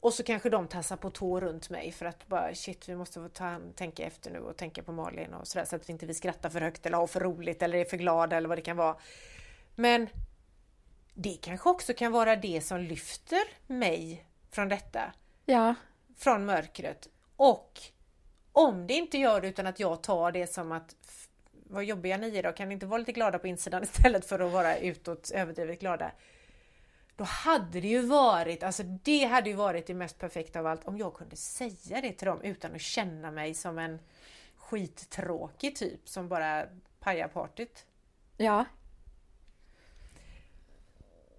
och 0.06 0.14
så 0.14 0.24
kanske 0.24 0.50
de 0.50 0.68
tassar 0.68 0.98
på 0.98 1.10
tå 1.10 1.40
runt 1.40 1.70
mig 1.70 1.92
för 1.92 2.06
att 2.06 2.28
bara 2.28 2.56
shit, 2.56 2.90
vi 2.90 2.96
måste 2.96 3.20
få 3.20 3.30
ta, 3.30 3.60
tänka 3.76 4.04
efter 4.04 4.32
nu 4.32 4.40
och 4.40 4.58
tänka 4.58 4.84
på 4.84 4.92
Malin 4.92 5.34
och 5.34 5.48
sådär 5.48 5.66
så 5.66 5.76
att 5.76 5.90
vi 5.90 5.94
inte 5.94 6.06
vi 6.06 6.14
skrattar 6.14 6.50
för 6.50 6.62
högt 6.62 6.86
eller 6.86 6.98
har 6.98 7.08
för 7.08 7.20
roligt 7.20 7.64
eller 7.64 7.78
är 7.78 7.86
för 7.86 7.98
glada 7.98 8.38
eller 8.38 8.50
vad 8.50 8.58
det 8.58 8.62
kan 8.62 8.78
vara. 8.78 8.98
Men 9.76 10.10
det 11.14 11.38
kanske 11.42 11.70
också 11.70 11.94
kan 11.94 12.12
vara 12.12 12.36
det 12.36 12.62
som 12.62 12.80
lyfter 12.80 13.42
mig 13.68 14.26
från 14.52 14.70
detta, 14.70 15.14
Ja, 15.46 15.76
från 16.18 16.46
mörkret. 16.46 17.08
Och 17.36 17.82
om 18.52 18.88
det 18.88 18.94
inte 18.94 19.18
gör 19.18 19.42
det 19.42 19.48
utan 19.48 19.68
att 19.68 19.80
jag 19.80 20.04
tar 20.04 20.32
det 20.32 20.48
som 20.48 20.72
att 20.72 20.96
vad 21.70 21.84
jobbiga 21.84 22.18
ni 22.18 22.38
är 22.38 22.44
då, 22.44 22.52
kan 22.52 22.68
ni 22.68 22.74
inte 22.74 22.86
vara 22.86 22.98
lite 22.98 23.12
glada 23.12 23.40
på 23.40 23.48
insidan 23.48 23.84
istället 23.84 24.26
för 24.26 24.40
att 24.40 24.52
vara 24.52 24.78
utåt 24.78 25.32
överdrivet 25.34 25.80
glada? 25.80 26.12
Då 27.16 27.24
hade 27.24 27.82
det 27.82 27.88
ju 27.88 28.02
varit, 28.02 28.64
alltså 28.64 28.84
det 28.84 29.26
hade 29.26 29.50
ju 29.50 29.56
varit 29.56 29.88
det 29.88 29.94
mest 29.94 30.20
perfekta 30.20 30.60
av 30.60 30.68
allt 30.68 30.86
om 30.86 30.98
jag 30.98 31.14
kunde 31.14 31.36
säga 31.36 32.02
det 32.02 32.14
till 32.14 32.28
dem 32.28 32.42
utan 32.42 32.76
att 32.76 32.82
känna 32.82 33.32
mig 33.32 33.54
som 33.54 33.80
en 33.80 34.00
skittråkig 34.58 35.76
typ 35.76 36.10
som 36.10 36.28
bara 36.28 36.66
pajar 37.00 37.28
partyt. 37.28 37.86
ja. 38.38 38.66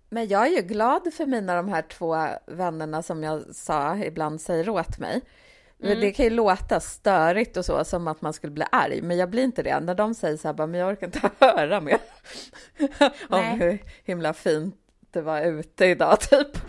Men 0.08 0.28
jag 0.28 0.46
är 0.46 0.50
ju 0.50 0.62
glad 0.62 1.14
för 1.14 1.26
mina 1.26 1.56
de 1.56 1.68
här 1.68 1.82
två 1.82 2.16
vännerna 2.46 3.02
som 3.02 3.22
jag 3.22 3.54
sa 3.54 3.96
ibland 3.96 4.40
säger 4.40 4.68
åt 4.68 4.98
mig. 4.98 5.22
Men 5.78 6.00
Det 6.00 6.12
kan 6.12 6.24
ju 6.24 6.30
låta 6.30 6.80
störigt 6.80 7.56
och 7.56 7.64
så, 7.64 7.84
som 7.84 8.08
att 8.08 8.22
man 8.22 8.32
skulle 8.32 8.50
bli 8.52 8.64
arg, 8.72 9.02
men 9.02 9.16
jag 9.16 9.30
blir 9.30 9.42
inte 9.44 9.62
det. 9.62 9.80
När 9.80 9.94
de 9.94 10.14
säger 10.14 10.36
så 10.36 10.48
här, 10.48 10.52
bara, 10.52 10.66
men 10.66 10.80
jag 10.80 10.90
orkar 10.92 11.06
inte 11.06 11.30
höra 11.46 11.80
mer 11.80 11.98
om 13.28 13.44
hur 13.44 13.82
himla 14.04 14.32
fint 14.32 14.74
det 15.10 15.22
var 15.22 15.40
ute 15.42 15.84
idag, 15.86 16.20
typ. 16.20 16.48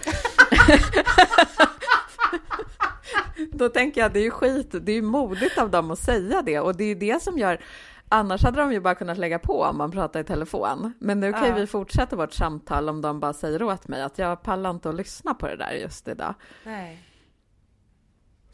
Då 3.52 3.70
tänker 3.70 4.02
jag, 4.02 4.13
det 4.13 4.20
är 4.20 4.24
ju 4.24 4.32
skit, 4.32 4.67
det 4.82 4.91
är 4.91 4.96
ju 4.96 5.02
modigt 5.02 5.58
av 5.58 5.72
dem 5.72 5.91
att 5.91 6.00
säga 6.00 6.41
det 6.41 6.60
och 6.60 6.76
det 6.76 6.84
är 6.84 6.88
ju 6.88 6.96
det 6.96 7.24
som 7.24 7.38
gör 7.38 7.62
Annars 8.10 8.43
hade 8.43 8.62
de 8.62 8.74
ju 8.74 8.80
bara 8.80 8.96
kunnat 8.96 9.17
lägga 9.17 9.39
på 9.39 9.62
om 9.62 9.78
man 9.78 9.91
pratar 9.91 10.20
i 10.20 10.24
telefon. 10.24 10.93
Men 11.00 11.20
nu 11.20 11.34
kan 11.34 11.43
ju 11.43 11.50
Ja. 11.50 11.56
vi 11.56 11.67
fortsätta 11.67 12.15
vårt 12.15 12.34
samtal 12.34 12.89
om 12.89 13.02
de 13.02 13.20
bara 13.20 13.34
säger 13.34 13.63
åt 13.63 13.88
mig 13.88 14.02
att 14.02 14.17
jag 14.17 14.43
pallar 14.43 14.70
inte 14.70 14.89
att 14.89 14.96
lyssna 14.96 15.34
på 15.34 15.48
det 15.48 15.56
där 15.56 15.72
just 15.72 16.08
idag. 16.08 16.34
Nej. 16.63 17.00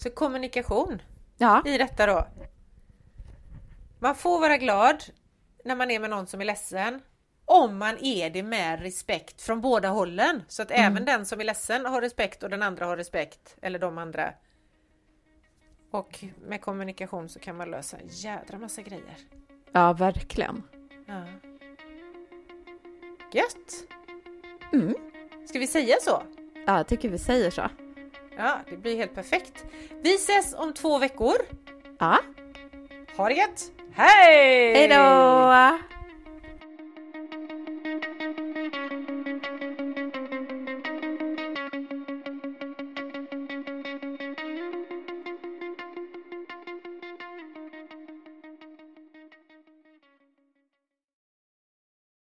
Så 0.04 0.10
kommunikation 0.10 1.02
Ja, 1.38 1.62
i 1.66 1.78
detta 1.78 2.06
då. 2.06 2.28
Man 4.00 4.16
får 4.16 4.40
vara 4.40 4.58
glad 4.58 5.04
när 5.66 5.76
man 5.76 5.92
är 5.92 6.00
med 6.00 6.10
någon 6.10 6.28
som 6.28 6.42
är 6.42 6.46
ledsen. 6.46 7.02
Om 7.46 7.78
man 7.78 7.98
är 8.02 8.30
det 8.30 8.44
med 8.44 8.82
respekt 8.82 9.42
från 9.42 9.62
båda 9.62 9.90
hållen. 9.90 10.44
Så 10.48 10.62
att 10.62 10.72
även 10.72 11.06
den 11.06 11.26
som 11.26 11.40
är 11.40 11.44
ledsen 11.44 11.86
har 11.86 12.02
respekt 12.02 12.44
och 12.44 12.50
den 12.50 12.64
andra 12.64 12.86
har 12.86 12.98
respekt. 12.98 13.58
Eller 13.62 13.80
de 13.80 13.98
andra. 13.98 14.34
Och 15.92 16.24
med 16.48 16.62
kommunikation 16.62 17.30
så 17.30 17.40
kan 17.40 17.58
man 17.58 17.72
lösa 17.72 17.98
en 17.98 18.08
jädra 18.08 18.58
massa 18.58 18.82
grejer. 18.82 19.18
ja 19.72 19.94
verkligen. 19.94 20.64
Ja. 21.08 21.24
Gött! 23.32 23.74
Mm. 24.74 24.96
Ska 25.48 25.60
vi 25.60 25.68
säga 25.68 25.96
så? 26.02 26.24
Ja, 26.68 26.78
jag 26.78 26.88
tycker 26.88 27.10
vi 27.10 27.18
säger 27.20 27.52
så. 27.52 27.70
Ja, 28.38 28.60
det 28.70 28.78
blir 28.78 28.98
helt 28.98 29.16
perfekt. 29.16 29.66
Vi 30.02 30.16
ses 30.16 30.54
om 30.58 30.74
två 30.74 30.98
veckor. 30.98 31.36
Ja, 32.00 32.20
Ha 33.18 33.30
det 33.30 33.36
gött! 33.36 33.72
Hej! 33.96 34.74
hej 34.74 34.88
då! 34.88 35.93